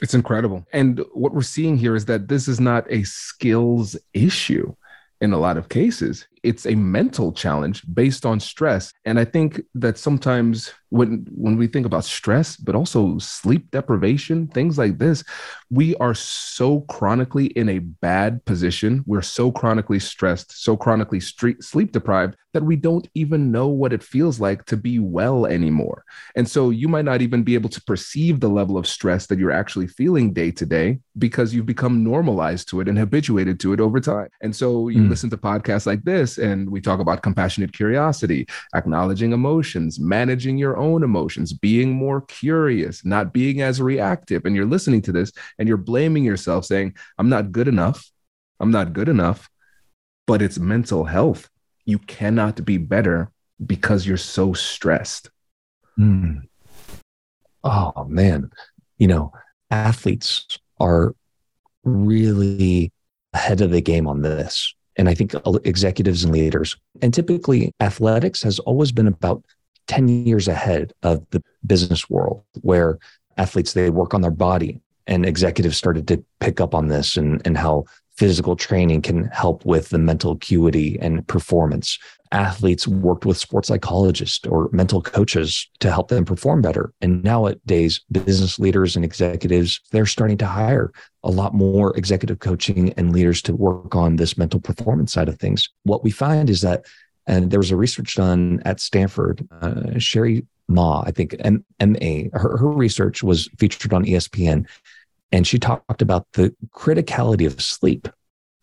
It's 0.00 0.14
incredible. 0.14 0.66
And 0.72 1.02
what 1.12 1.34
we're 1.34 1.42
seeing 1.42 1.76
here 1.76 1.96
is 1.96 2.04
that 2.06 2.28
this 2.28 2.48
is 2.48 2.60
not 2.60 2.90
a 2.90 3.02
skills 3.04 3.96
issue 4.12 4.74
in 5.20 5.32
a 5.32 5.38
lot 5.38 5.56
of 5.56 5.68
cases 5.68 6.28
it's 6.46 6.66
a 6.66 6.74
mental 6.74 7.32
challenge 7.32 7.82
based 7.92 8.24
on 8.24 8.40
stress. 8.40 8.92
And 9.04 9.18
i 9.18 9.24
think 9.24 9.60
that 9.74 9.98
sometimes 9.98 10.72
when 10.96 11.26
when 11.30 11.56
we 11.56 11.66
think 11.66 11.86
about 11.86 12.04
stress 12.04 12.56
but 12.56 12.74
also 12.74 13.18
sleep 13.18 13.70
deprivation 13.70 14.46
things 14.48 14.78
like 14.78 14.98
this 14.98 15.24
we 15.70 15.96
are 15.96 16.14
so 16.14 16.82
chronically 16.82 17.46
in 17.46 17.68
a 17.68 17.80
bad 17.80 18.44
position. 18.44 19.02
We're 19.06 19.22
so 19.22 19.50
chronically 19.50 19.98
stressed 19.98 20.62
so 20.62 20.76
chronically 20.76 21.20
street, 21.20 21.62
sleep 21.62 21.92
deprived 21.92 22.36
that 22.52 22.62
we 22.62 22.76
don't 22.76 23.06
even 23.14 23.52
know 23.52 23.68
what 23.68 23.92
it 23.92 24.02
feels 24.02 24.40
like 24.40 24.64
to 24.64 24.76
be 24.76 24.98
well 24.98 25.44
anymore. 25.44 26.04
And 26.36 26.48
so 26.48 26.70
you 26.70 26.88
might 26.88 27.04
not 27.04 27.20
even 27.20 27.42
be 27.42 27.54
able 27.54 27.68
to 27.70 27.82
perceive 27.82 28.40
the 28.40 28.48
level 28.48 28.78
of 28.78 28.86
stress 28.86 29.26
that 29.26 29.38
you're 29.38 29.50
actually 29.50 29.88
feeling 29.88 30.32
day 30.32 30.50
to 30.52 30.64
day 30.64 31.00
because 31.18 31.52
you've 31.52 31.66
become 31.66 32.02
normalized 32.02 32.68
to 32.68 32.80
it 32.80 32.88
and 32.88 32.98
habituated 32.98 33.60
to 33.60 33.72
it 33.74 33.80
over 33.80 34.00
time. 34.00 34.28
And 34.40 34.54
so 34.56 34.88
you 34.88 35.02
mm. 35.02 35.10
listen 35.10 35.28
to 35.30 35.36
podcasts 35.36 35.86
like 35.86 36.04
this 36.04 36.38
and 36.38 36.70
we 36.70 36.80
talk 36.80 37.00
about 37.00 37.22
compassionate 37.22 37.72
curiosity, 37.72 38.46
acknowledging 38.74 39.32
emotions, 39.32 39.98
managing 39.98 40.56
your 40.56 40.78
own 40.78 40.85
emotions, 41.02 41.52
being 41.52 41.92
more 41.92 42.20
curious, 42.22 43.04
not 43.04 43.32
being 43.32 43.60
as 43.60 43.80
reactive. 43.80 44.44
And 44.44 44.54
you're 44.54 44.64
listening 44.64 45.02
to 45.02 45.12
this 45.12 45.32
and 45.58 45.68
you're 45.68 45.76
blaming 45.76 46.24
yourself, 46.24 46.64
saying, 46.64 46.94
I'm 47.18 47.28
not 47.28 47.52
good 47.52 47.68
enough. 47.68 48.10
I'm 48.60 48.70
not 48.70 48.92
good 48.92 49.08
enough. 49.08 49.48
But 50.26 50.42
it's 50.42 50.58
mental 50.58 51.04
health. 51.04 51.48
You 51.84 51.98
cannot 51.98 52.64
be 52.64 52.78
better 52.78 53.30
because 53.64 54.06
you're 54.06 54.16
so 54.16 54.52
stressed. 54.52 55.30
Mm. 55.98 56.42
Oh, 57.64 58.04
man. 58.08 58.50
You 58.98 59.08
know, 59.08 59.32
athletes 59.70 60.46
are 60.80 61.14
really 61.84 62.92
ahead 63.32 63.60
of 63.60 63.70
the 63.70 63.80
game 63.80 64.06
on 64.06 64.22
this. 64.22 64.74
And 64.98 65.08
I 65.08 65.14
think 65.14 65.34
executives 65.64 66.24
and 66.24 66.32
leaders, 66.32 66.74
and 67.02 67.12
typically 67.12 67.72
athletics 67.80 68.42
has 68.42 68.58
always 68.60 68.92
been 68.92 69.06
about 69.06 69.44
10 69.86 70.08
years 70.08 70.48
ahead 70.48 70.92
of 71.02 71.24
the 71.30 71.42
business 71.66 72.08
world 72.10 72.42
where 72.62 72.98
athletes, 73.36 73.72
they 73.72 73.90
work 73.90 74.14
on 74.14 74.20
their 74.20 74.30
body 74.30 74.80
and 75.06 75.24
executives 75.24 75.76
started 75.76 76.08
to 76.08 76.24
pick 76.40 76.60
up 76.60 76.74
on 76.74 76.88
this 76.88 77.16
and, 77.16 77.40
and 77.44 77.56
how 77.56 77.84
physical 78.16 78.56
training 78.56 79.02
can 79.02 79.24
help 79.26 79.64
with 79.66 79.90
the 79.90 79.98
mental 79.98 80.32
acuity 80.32 80.98
and 81.00 81.26
performance. 81.28 81.98
Athletes 82.32 82.88
worked 82.88 83.26
with 83.26 83.36
sports 83.36 83.68
psychologists 83.68 84.46
or 84.46 84.68
mental 84.72 85.02
coaches 85.02 85.68
to 85.80 85.92
help 85.92 86.08
them 86.08 86.24
perform 86.24 86.62
better. 86.62 86.92
And 87.00 87.22
nowadays, 87.22 88.00
business 88.10 88.58
leaders 88.58 88.96
and 88.96 89.04
executives, 89.04 89.80
they're 89.92 90.06
starting 90.06 90.38
to 90.38 90.46
hire 90.46 90.92
a 91.22 91.30
lot 91.30 91.54
more 91.54 91.96
executive 91.96 92.38
coaching 92.38 92.92
and 92.94 93.12
leaders 93.12 93.42
to 93.42 93.54
work 93.54 93.94
on 93.94 94.16
this 94.16 94.38
mental 94.38 94.60
performance 94.60 95.12
side 95.12 95.28
of 95.28 95.38
things. 95.38 95.68
What 95.84 96.02
we 96.02 96.10
find 96.10 96.48
is 96.50 96.62
that, 96.62 96.86
and 97.26 97.50
there 97.50 97.60
was 97.60 97.70
a 97.70 97.76
research 97.76 98.14
done 98.14 98.62
at 98.64 98.80
Stanford, 98.80 99.46
uh, 99.60 99.98
Cheri 99.98 100.46
Mah, 100.68 101.02
I 101.06 101.10
think 101.10 101.36
M- 101.40 101.64
MA, 101.80 102.28
her, 102.32 102.56
her 102.56 102.68
research 102.68 103.22
was 103.22 103.48
featured 103.58 103.92
on 103.92 104.04
ESPN 104.04 104.66
and 105.32 105.46
she 105.46 105.58
talked 105.58 106.02
about 106.02 106.26
the 106.32 106.54
criticality 106.74 107.46
of 107.46 107.60
sleep. 107.60 108.08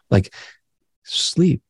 Like 0.09 0.33
sleep, 1.03 1.61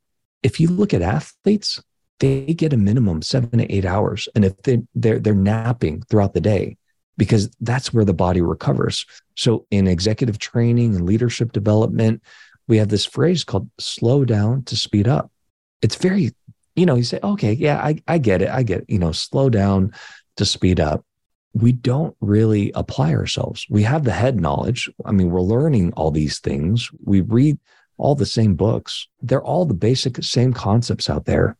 if 0.43 0.59
you 0.59 0.67
look 0.67 0.93
at 0.93 1.01
athletes, 1.01 1.81
they 2.19 2.53
get 2.53 2.73
a 2.73 2.77
minimum 2.77 3.21
seven 3.21 3.59
to 3.59 3.71
eight 3.71 3.85
hours. 3.85 4.29
And 4.35 4.45
if 4.45 4.61
they, 4.63 4.83
they're, 4.95 5.19
they're 5.19 5.33
napping 5.33 6.03
throughout 6.03 6.33
the 6.33 6.41
day, 6.41 6.77
because 7.17 7.49
that's 7.61 7.93
where 7.93 8.05
the 8.05 8.13
body 8.13 8.41
recovers. 8.41 9.05
So 9.35 9.65
in 9.71 9.87
executive 9.87 10.39
training 10.39 10.95
and 10.95 11.05
leadership 11.05 11.51
development, 11.51 12.23
we 12.67 12.77
have 12.77 12.89
this 12.89 13.05
phrase 13.05 13.43
called 13.43 13.69
slow 13.79 14.25
down 14.25 14.63
to 14.63 14.75
speed 14.75 15.07
up. 15.07 15.31
It's 15.81 15.95
very, 15.95 16.31
you 16.75 16.85
know, 16.85 16.95
you 16.95 17.03
say, 17.03 17.19
okay, 17.23 17.53
yeah, 17.53 17.77
I, 17.79 18.01
I 18.07 18.17
get 18.17 18.41
it. 18.41 18.49
I 18.49 18.63
get, 18.63 18.81
it. 18.81 18.89
you 18.89 18.99
know, 18.99 19.11
slow 19.11 19.49
down 19.49 19.93
to 20.37 20.45
speed 20.45 20.79
up 20.79 21.05
we 21.53 21.71
don't 21.71 22.15
really 22.19 22.71
apply 22.73 23.13
ourselves. 23.13 23.65
We 23.69 23.83
have 23.83 24.03
the 24.03 24.11
head 24.11 24.41
knowledge. 24.41 24.89
I 25.05 25.11
mean, 25.11 25.29
we're 25.29 25.41
learning 25.41 25.93
all 25.93 26.09
these 26.09 26.39
things. 26.39 26.89
We 27.03 27.21
read 27.21 27.59
all 27.97 28.15
the 28.15 28.25
same 28.25 28.55
books. 28.55 29.07
They're 29.21 29.43
all 29.43 29.65
the 29.65 29.75
basic 29.75 30.23
same 30.23 30.51
concepts 30.51 31.09
out 31.09 31.25
there. 31.25 31.55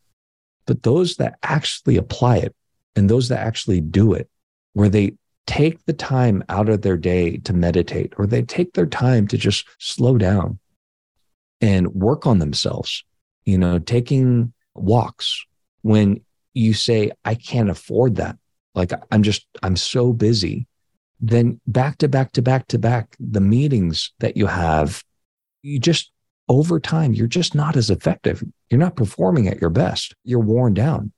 But 0.66 0.82
those 0.82 1.16
that 1.16 1.38
actually 1.42 1.96
apply 1.96 2.38
it 2.38 2.54
and 2.96 3.08
those 3.08 3.28
that 3.28 3.38
actually 3.38 3.80
do 3.80 4.14
it, 4.14 4.28
where 4.72 4.88
they 4.88 5.14
take 5.46 5.84
the 5.84 5.92
time 5.92 6.42
out 6.48 6.68
of 6.68 6.82
their 6.82 6.96
day 6.96 7.36
to 7.36 7.52
meditate 7.52 8.14
or 8.16 8.26
they 8.26 8.42
take 8.42 8.72
their 8.72 8.86
time 8.86 9.28
to 9.28 9.38
just 9.38 9.66
slow 9.78 10.18
down 10.18 10.58
and 11.60 11.94
work 11.94 12.26
on 12.26 12.40
themselves, 12.40 13.04
you 13.44 13.58
know, 13.58 13.78
taking 13.78 14.52
walks 14.74 15.44
when 15.82 16.20
you 16.52 16.72
say, 16.72 17.10
I 17.24 17.34
can't 17.34 17.70
afford 17.70 18.16
that 18.16 18.36
like 18.74 18.92
I'm 19.10 19.22
just, 19.22 19.46
I'm 19.62 19.76
so 19.76 20.12
busy. 20.12 20.66
Then 21.20 21.60
back 21.66 21.98
to 21.98 22.08
back 22.08 22.32
to 22.32 22.42
back 22.42 22.68
to 22.68 22.78
back, 22.78 23.16
the 23.20 23.40
meetings 23.40 24.12
that 24.18 24.36
you 24.36 24.46
have, 24.46 25.02
you 25.62 25.78
just 25.78 26.10
over 26.48 26.78
time, 26.78 27.14
you're 27.14 27.26
just 27.26 27.54
not 27.54 27.76
as 27.76 27.88
effective. 27.88 28.42
You're 28.68 28.80
not 28.80 28.96
performing 28.96 29.48
at 29.48 29.60
your 29.60 29.70
best. 29.70 30.14
You're 30.24 30.40
worn 30.40 30.74
down. 30.74 31.12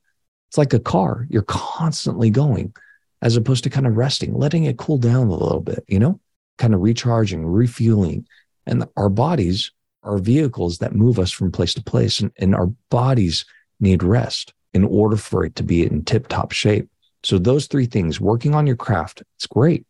It's 0.48 0.58
like 0.58 0.74
a 0.74 0.78
car, 0.78 1.26
you're 1.28 1.42
constantly 1.42 2.30
going 2.30 2.74
as 3.22 3.36
opposed 3.36 3.64
to 3.64 3.70
kind 3.70 3.86
of 3.86 3.96
resting, 3.96 4.34
letting 4.34 4.64
it 4.64 4.76
cool 4.76 4.98
down 4.98 5.28
a 5.28 5.34
little 5.34 5.60
bit, 5.60 5.82
you 5.88 5.98
know, 5.98 6.20
kind 6.58 6.74
of 6.74 6.80
recharging, 6.80 7.44
refueling. 7.44 8.26
And 8.66 8.84
our 8.96 9.08
bodies 9.08 9.72
are 10.06 10.18
vehicles 10.18 10.78
that 10.78 10.94
move 10.94 11.18
us 11.18 11.30
from 11.30 11.52
place 11.52 11.74
to 11.74 11.82
place, 11.82 12.20
and, 12.20 12.32
and 12.38 12.54
our 12.54 12.66
bodies 12.90 13.44
need 13.80 14.02
rest 14.02 14.54
in 14.72 14.84
order 14.84 15.16
for 15.16 15.44
it 15.44 15.54
to 15.56 15.62
be 15.62 15.84
in 15.84 16.04
tip 16.04 16.28
top 16.28 16.52
shape. 16.52 16.88
So 17.22 17.38
those 17.38 17.66
three 17.66 17.86
things, 17.86 18.20
working 18.20 18.54
on 18.54 18.66
your 18.66 18.76
craft, 18.76 19.22
it's 19.36 19.46
great. 19.46 19.86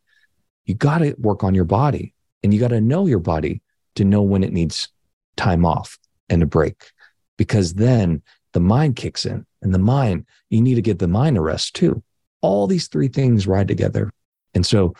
You 0.65 0.75
got 0.75 0.99
to 0.99 1.15
work 1.19 1.45
on 1.45 1.55
your 1.55 1.65
body 1.65 2.15
and 2.43 2.53
you 2.55 2.61
got 2.61 2.69
to 2.69 2.81
know 2.81 3.07
your 3.07 3.19
body 3.19 3.61
to 3.97 4.05
know 4.05 4.23
when 4.23 4.43
it 4.43 4.53
needs 4.53 4.89
time 5.37 5.65
off 5.65 5.99
and 6.29 6.43
a 6.43 6.47
break 6.47 6.91
because 7.37 7.75
then 7.75 8.23
the 8.53 8.61
mind 8.61 8.97
kicks 8.97 9.27
in 9.27 9.45
and 9.61 9.75
the 9.75 9.79
mind, 9.79 10.25
you 10.51 10.63
need 10.63 10.77
to 10.77 10.83
give 10.83 10.99
the 10.99 11.09
mind 11.09 11.37
a 11.37 11.41
rest 11.41 11.75
too. 11.75 12.03
All 12.41 12.67
these 12.67 12.89
three 12.89 13.09
things 13.09 13.47
ride 13.47 13.69
together. 13.69 14.13
And 14.55 14.65
so 14.65 14.95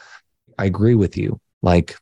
I 0.59 0.67
agree 0.67 0.95
with 0.95 1.17
you. 1.17 1.41
Like 1.63 1.97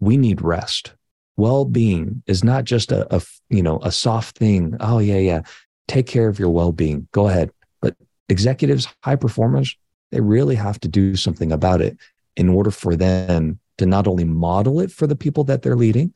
we 0.00 0.16
need 0.16 0.42
rest. 0.42 0.92
Well-being 1.36 2.22
is 2.26 2.42
not 2.42 2.64
just 2.64 2.92
a, 2.92 3.14
a 3.14 3.20
you 3.50 3.62
know, 3.62 3.78
a 3.82 3.92
soft 3.92 4.38
thing. 4.38 4.76
Oh 4.80 4.98
yeah, 4.98 5.18
yeah. 5.18 5.42
Take 5.88 6.06
care 6.06 6.28
of 6.28 6.38
your 6.38 6.50
well-being. 6.50 7.08
Go 7.12 7.28
ahead 7.28 7.50
But 7.80 7.96
executives, 8.28 8.88
high 9.02 9.16
performers, 9.16 9.76
they 10.10 10.20
really 10.20 10.54
have 10.54 10.80
to 10.80 10.88
do 10.88 11.16
something 11.16 11.52
about 11.52 11.80
it 11.80 11.96
in 12.36 12.48
order 12.48 12.70
for 12.70 12.96
them 12.96 13.58
to 13.78 13.86
not 13.86 14.06
only 14.06 14.24
model 14.24 14.80
it 14.80 14.90
for 14.90 15.06
the 15.06 15.16
people 15.16 15.44
that 15.44 15.62
they're 15.62 15.76
leading, 15.76 16.12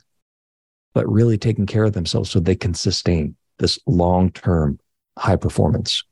but 0.95 1.11
really 1.11 1.39
taking 1.39 1.67
care 1.67 1.85
of 1.85 1.93
themselves 1.93 2.31
so 2.31 2.41
they 2.41 2.57
can 2.57 2.75
sustain 2.75 3.37
this 3.59 3.79
long 3.87 4.31
term 4.33 4.79
high 5.19 5.37
performance. 5.37 6.03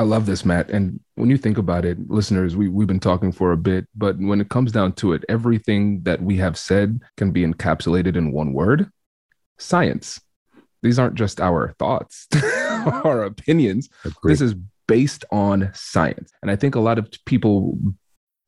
I 0.00 0.02
love 0.02 0.24
this, 0.24 0.46
Mat. 0.46 0.70
And 0.70 0.98
when 1.16 1.28
you 1.28 1.36
think 1.36 1.58
about 1.58 1.84
it, 1.84 2.08
listeners, 2.08 2.56
we, 2.56 2.68
we've 2.70 2.88
been 2.88 3.00
talking 3.00 3.32
for 3.32 3.52
a 3.52 3.56
bit, 3.58 3.86
but 3.94 4.16
when 4.18 4.40
it 4.40 4.48
comes 4.48 4.72
down 4.72 4.94
to 4.94 5.12
it, 5.12 5.26
everything 5.28 6.02
that 6.04 6.22
we 6.22 6.38
have 6.38 6.56
said 6.56 7.02
can 7.18 7.32
be 7.32 7.44
encapsulated 7.44 8.16
in 8.16 8.32
one 8.32 8.54
word 8.54 8.90
science. 9.58 10.18
These 10.82 10.98
aren't 10.98 11.16
just 11.16 11.38
our 11.38 11.74
thoughts, 11.78 12.26
our 13.04 13.24
opinions. 13.24 13.90
Agreed. 14.02 14.32
This 14.32 14.40
is 14.40 14.54
based 14.88 15.26
on 15.30 15.70
science. 15.74 16.32
And 16.40 16.50
I 16.50 16.56
think 16.56 16.76
a 16.76 16.80
lot 16.80 16.96
of 16.96 17.10
people 17.26 17.78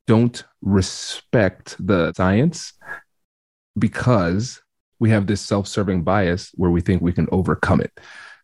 don't 0.06 0.42
respect 0.62 1.76
the 1.78 2.14
science 2.16 2.72
because 3.78 4.62
we 4.98 5.10
have 5.10 5.26
this 5.26 5.42
self-serving 5.42 6.02
bias 6.02 6.50
where 6.54 6.70
we 6.70 6.80
think 6.80 7.02
we 7.02 7.12
can 7.12 7.28
overcome 7.30 7.82
it 7.82 7.92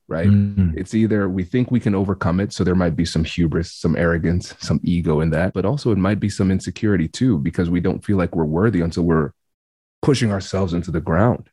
right 0.08 0.28
mm-hmm. 0.28 0.70
it's 0.76 0.94
either 0.94 1.28
we 1.28 1.44
think 1.44 1.70
we 1.70 1.80
can 1.80 1.94
overcome 1.94 2.40
it 2.40 2.52
so 2.52 2.64
there 2.64 2.74
might 2.74 2.96
be 2.96 3.04
some 3.04 3.24
hubris 3.24 3.72
some 3.72 3.96
arrogance 3.96 4.54
some 4.60 4.80
ego 4.82 5.20
in 5.20 5.30
that 5.30 5.52
but 5.52 5.64
also 5.64 5.90
it 5.90 5.98
might 5.98 6.20
be 6.20 6.28
some 6.28 6.50
insecurity 6.50 7.08
too 7.08 7.38
because 7.38 7.70
we 7.70 7.80
don't 7.80 8.04
feel 8.04 8.16
like 8.16 8.34
we're 8.34 8.44
worthy 8.44 8.80
until 8.80 9.04
we're 9.04 9.32
pushing 10.02 10.32
ourselves 10.32 10.72
into 10.72 10.90
the 10.90 11.00
ground 11.00 11.50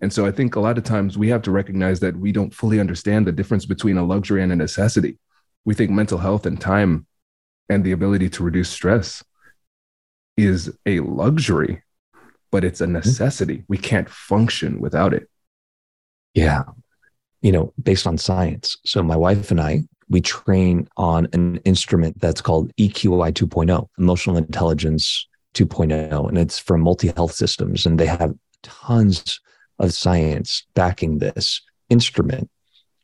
and 0.00 0.12
so 0.12 0.26
i 0.26 0.30
think 0.30 0.56
a 0.56 0.60
lot 0.60 0.78
of 0.78 0.84
times 0.84 1.18
we 1.18 1.28
have 1.28 1.42
to 1.42 1.50
recognize 1.50 2.00
that 2.00 2.16
we 2.16 2.32
don't 2.32 2.54
fully 2.54 2.80
understand 2.80 3.26
the 3.26 3.32
difference 3.32 3.66
between 3.66 3.98
a 3.98 4.04
luxury 4.04 4.42
and 4.42 4.52
a 4.52 4.56
necessity 4.56 5.18
we 5.64 5.74
think 5.74 5.90
mental 5.90 6.18
health 6.18 6.46
and 6.46 6.60
time 6.60 7.06
and 7.68 7.84
the 7.84 7.92
ability 7.92 8.28
to 8.30 8.42
reduce 8.42 8.70
stress 8.70 9.22
is 10.36 10.72
a 10.86 11.00
luxury, 11.00 11.82
but 12.50 12.64
it's 12.64 12.80
a 12.80 12.84
mm-hmm. 12.84 12.94
necessity. 12.94 13.64
We 13.68 13.76
can't 13.76 14.08
function 14.08 14.80
without 14.80 15.12
it. 15.12 15.28
Yeah. 16.34 16.62
You 17.40 17.52
know, 17.52 17.72
based 17.82 18.06
on 18.06 18.18
science. 18.18 18.76
So 18.84 19.02
my 19.02 19.16
wife 19.16 19.50
and 19.50 19.60
I, 19.60 19.84
we 20.08 20.20
train 20.20 20.88
on 20.96 21.28
an 21.32 21.58
instrument 21.58 22.20
that's 22.20 22.40
called 22.40 22.74
EQI 22.76 23.32
2.0, 23.32 23.88
emotional 23.98 24.36
intelligence 24.36 25.26
2.0, 25.54 26.28
and 26.28 26.38
it's 26.38 26.58
from 26.58 26.80
multi 26.80 27.12
health 27.14 27.32
systems. 27.32 27.86
And 27.86 27.98
they 27.98 28.06
have 28.06 28.34
tons 28.62 29.40
of 29.78 29.94
science 29.94 30.66
backing 30.74 31.18
this 31.18 31.60
instrument 31.88 32.50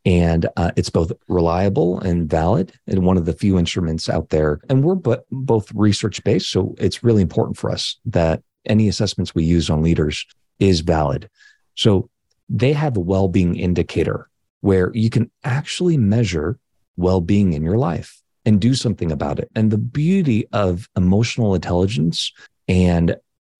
and 0.04 0.46
uh, 0.56 0.70
it's 0.76 0.90
both 0.90 1.12
reliable 1.28 1.98
and 2.00 2.28
valid 2.28 2.72
and 2.86 3.04
one 3.04 3.16
of 3.16 3.24
the 3.24 3.32
few 3.32 3.58
instruments 3.58 4.08
out 4.08 4.28
there 4.30 4.60
and 4.68 4.84
we're 4.84 4.94
but 4.94 5.24
both 5.30 5.70
research 5.74 6.22
based 6.24 6.50
so 6.50 6.74
it's 6.78 7.02
really 7.02 7.22
important 7.22 7.56
for 7.56 7.70
us 7.70 7.98
that 8.04 8.42
any 8.66 8.88
assessments 8.88 9.34
we 9.34 9.44
use 9.44 9.70
on 9.70 9.82
leaders 9.82 10.26
is 10.58 10.80
valid 10.80 11.30
so 11.74 12.08
they 12.48 12.72
have 12.72 12.96
a 12.96 13.00
well-being 13.00 13.56
indicator 13.56 14.28
where 14.60 14.90
you 14.94 15.10
can 15.10 15.30
actually 15.44 15.96
measure 15.96 16.58
well-being 16.96 17.52
in 17.52 17.62
your 17.62 17.78
life 17.78 18.22
and 18.44 18.60
do 18.60 18.74
something 18.74 19.10
about 19.10 19.38
it. 19.38 19.50
And 19.54 19.70
the 19.70 19.78
beauty 19.78 20.46
of 20.52 20.88
emotional 20.96 21.54
intelligence 21.54 22.32
and 22.68 23.16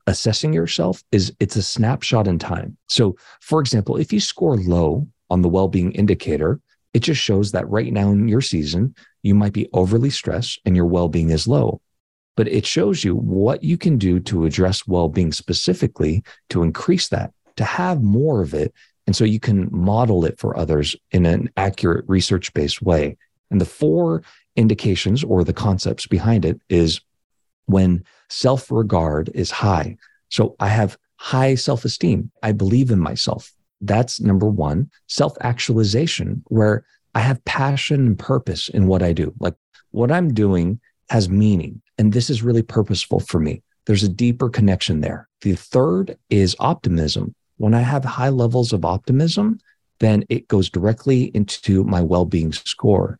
assessing 0.07 0.53
yourself 0.53 1.03
is 1.12 1.33
it's 1.40 1.57
a 1.57 1.62
snapshot 1.62 2.27
in 2.27 2.38
time. 2.38 2.77
So 2.88 3.16
for 3.40 3.61
example 3.61 3.97
if 3.97 4.12
you 4.12 4.20
score 4.20 4.57
low 4.57 5.07
on 5.31 5.42
the 5.42 5.49
well-being 5.49 5.92
indicator, 5.92 6.61
it 6.92 7.01
just 7.01 7.20
shows 7.20 7.53
that 7.53 7.68
right 7.68 7.92
now 7.92 8.11
in 8.11 8.29
your 8.29 8.40
season, 8.40 8.94
you 9.23 9.35
might 9.35 9.53
be 9.53 9.68
overly 9.73 10.11
stressed 10.11 10.61
and 10.64 10.77
your 10.77 10.87
well-being 10.87 11.31
is 11.31 11.49
low. 11.49 11.81
But 12.37 12.49
it 12.49 12.66
shows 12.66 13.05
you 13.05 13.16
what 13.16 13.64
you 13.64 13.77
can 13.77 13.99
do 13.99 14.20
to 14.20 14.44
address 14.44 14.87
well-being 14.87 15.33
specifically 15.33 16.23
to 16.51 16.62
increase 16.62 17.09
that, 17.09 17.33
to 17.57 17.64
have 17.64 18.03
more 18.03 18.43
of 18.43 18.55
it. 18.55 18.73
And 19.07 19.14
so 19.14 19.25
you 19.25 19.40
can 19.40 19.69
model 19.71 20.25
it 20.25 20.38
for 20.38 20.57
others 20.57 20.97
in 21.11 21.27
an 21.27 21.51
accurate 21.57 22.05
research-based 22.09 22.83
way. 22.83 23.17
And 23.51 23.61
the 23.61 23.67
four 23.67 24.23
indications 24.57 25.23
or 25.23 25.45
the 25.45 25.53
concepts 25.53 26.07
behind 26.07 26.45
it 26.45 26.61
is 26.69 27.01
when 27.67 28.05
self-regard 28.29 29.31
is 29.35 29.51
high. 29.51 29.97
So 30.31 30.57
I 30.59 30.69
have 30.69 30.97
high 31.17 31.55
self-esteem. 31.55 32.31
I 32.43 32.53
believe 32.53 32.90
in 32.90 32.99
myself 32.99 33.55
that's 33.87 34.21
number 34.21 34.47
one. 34.47 34.90
Self 35.09 35.37
actualization, 35.40 36.43
where 36.49 36.85
I 37.14 37.21
have 37.21 37.45
passion 37.45 38.07
and 38.07 38.19
purpose 38.19 38.69
in 38.69 38.87
what 38.87 39.03
I 39.03 39.12
do. 39.12 39.33
Like 39.38 39.55
what 39.90 40.11
I'm 40.11 40.33
doing 40.33 40.81
has 41.11 41.29
meaning, 41.29 41.83
and 41.99 42.12
this 42.12 42.31
is 42.31 42.43
really 42.43 42.62
purposeful 42.62 43.21
for 43.21 43.38
me. 43.38 43.62
There's 43.87 44.03
a 44.03 44.09
deeper 44.09 44.49
connection 44.49 45.01
there. 45.01 45.29
The 45.43 45.55
third 45.55 46.17
is 46.31 46.57
optimism. 46.59 47.35
When 47.57 47.75
I 47.75 47.81
have 47.81 48.05
high 48.05 48.31
levels 48.31 48.73
of 48.73 48.85
optimism, 48.85 49.59
then 50.01 50.25
it 50.29 50.49
goes 50.49 50.69
directly 50.69 51.25
into 51.35 51.85
my 51.85 52.01
well 52.01 52.25
being 52.25 52.53
score. 52.53 53.19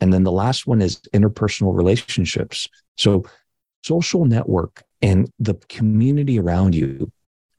And 0.00 0.12
then 0.12 0.24
the 0.24 0.32
last 0.32 0.66
one 0.66 0.82
is 0.82 1.00
interpersonal 1.14 1.76
relationships. 1.76 2.68
So, 2.96 3.24
social 3.82 4.24
network 4.24 4.82
and 5.00 5.30
the 5.38 5.54
community 5.68 6.38
around 6.38 6.74
you 6.74 7.10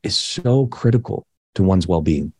is 0.03 0.17
so 0.17 0.67
critical 0.67 1.25
to 1.55 1.63
one's 1.63 1.87
well 1.87 2.01
being. 2.01 2.33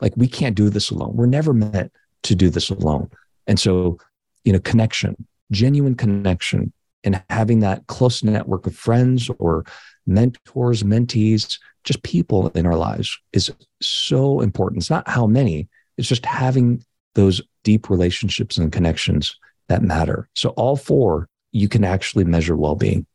Like, 0.00 0.14
we 0.16 0.28
can't 0.28 0.56
do 0.56 0.68
this 0.68 0.90
alone. 0.90 1.14
We're 1.14 1.26
never 1.26 1.52
meant 1.52 1.92
to 2.24 2.34
do 2.34 2.50
this 2.50 2.70
alone. 2.70 3.10
And 3.46 3.58
so, 3.58 3.98
you 4.44 4.52
know, 4.52 4.60
connection, 4.60 5.16
genuine 5.50 5.94
connection, 5.94 6.72
and 7.04 7.22
having 7.30 7.60
that 7.60 7.86
close 7.86 8.22
network 8.22 8.66
of 8.66 8.76
friends 8.76 9.30
or 9.38 9.64
mentors, 10.06 10.82
mentees, 10.82 11.58
just 11.84 12.02
people 12.02 12.48
in 12.50 12.66
our 12.66 12.76
lives 12.76 13.18
is 13.32 13.52
so 13.80 14.40
important. 14.40 14.82
It's 14.82 14.90
not 14.90 15.08
how 15.08 15.26
many, 15.26 15.68
it's 15.96 16.08
just 16.08 16.26
having 16.26 16.84
those 17.14 17.42
deep 17.64 17.90
relationships 17.90 18.56
and 18.56 18.72
connections 18.72 19.36
that 19.68 19.82
matter. 19.82 20.28
So, 20.34 20.50
all 20.50 20.76
four, 20.76 21.28
you 21.52 21.68
can 21.68 21.84
actually 21.84 22.24
measure 22.24 22.56
well 22.56 22.74
being. 22.74 23.06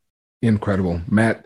Incredible. 0.41 1.01
Mat, 1.07 1.45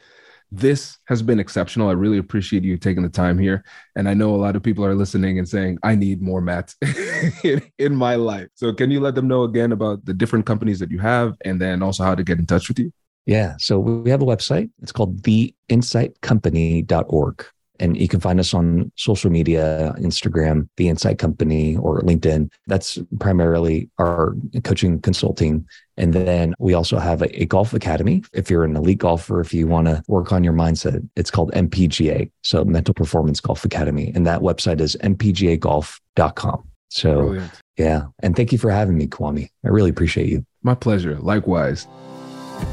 this 0.51 0.97
has 1.05 1.21
been 1.21 1.39
exceptional. 1.39 1.89
I 1.89 1.93
really 1.93 2.17
appreciate 2.17 2.63
you 2.63 2.77
taking 2.77 3.03
the 3.03 3.09
time 3.09 3.39
here. 3.39 3.63
And 3.95 4.09
I 4.09 4.13
know 4.13 4.35
a 4.35 4.37
lot 4.37 4.57
of 4.57 4.63
people 4.63 4.83
are 4.83 4.95
listening 4.95 5.39
and 5.39 5.47
saying, 5.47 5.77
I 5.81 5.95
need 5.95 6.21
more 6.21 6.41
Mat 6.41 6.75
in, 7.43 7.61
in, 7.79 7.95
my 7.95 8.15
life. 8.15 8.49
So, 8.55 8.73
can 8.73 8.91
you 8.91 8.99
let 8.99 9.15
them 9.15 9.27
know 9.27 9.43
again 9.43 9.71
about 9.71 10.05
the 10.05 10.13
different 10.13 10.45
companies 10.45 10.79
that 10.79 10.91
you 10.91 10.99
have 10.99 11.35
and 11.45 11.59
then 11.59 11.81
also 11.81 12.03
how 12.03 12.15
to 12.15 12.23
get 12.23 12.39
in 12.39 12.45
touch 12.45 12.67
with 12.67 12.79
you? 12.79 12.91
Yeah. 13.25 13.55
So, 13.59 13.79
we 13.79 14.09
have 14.09 14.21
a 14.21 14.25
website. 14.25 14.69
It's 14.81 14.91
called 14.91 15.21
theinsightcompany.org. 15.21 17.45
And 17.79 17.97
you 17.97 18.07
can 18.07 18.19
find 18.19 18.39
us 18.39 18.53
on 18.53 18.91
social 18.95 19.31
media, 19.31 19.95
Instagram, 19.97 20.69
The 20.77 20.87
Insight 20.87 21.17
Company, 21.17 21.77
or 21.77 22.01
LinkedIn. 22.01 22.51
That's 22.67 22.99
primarily 23.19 23.89
our 23.97 24.35
coaching 24.63 25.01
consulting. 25.01 25.65
And 25.97 26.13
then 26.13 26.53
we 26.59 26.75
also 26.75 26.99
have 26.99 27.23
a, 27.23 27.41
a 27.41 27.47
golf 27.47 27.73
academy. 27.73 28.23
If 28.33 28.51
you're 28.51 28.65
an 28.65 28.75
elite 28.75 28.99
golfer, 28.99 29.41
if 29.41 29.51
you 29.51 29.65
want 29.65 29.87
to 29.87 30.03
work 30.07 30.31
on 30.31 30.43
your 30.43 30.53
mindset, 30.53 31.07
it's 31.15 31.31
called 31.31 31.51
MPGA. 31.53 32.29
So 32.43 32.63
Mental 32.63 32.93
Performance 32.93 33.39
Golf 33.39 33.65
Academy. 33.65 34.11
And 34.13 34.27
that 34.27 34.41
website 34.41 34.79
is 34.79 34.95
mpgagolf.com. 34.97 36.63
So, 36.89 37.15
Brilliant. 37.15 37.51
yeah. 37.77 38.03
And 38.19 38.35
thank 38.35 38.51
you 38.51 38.59
for 38.59 38.69
having 38.69 38.95
me, 38.95 39.07
Kwame. 39.07 39.49
I 39.65 39.69
really 39.69 39.89
appreciate 39.89 40.29
you. 40.29 40.45
My 40.61 40.75
pleasure. 40.75 41.15
Likewise. 41.15 41.87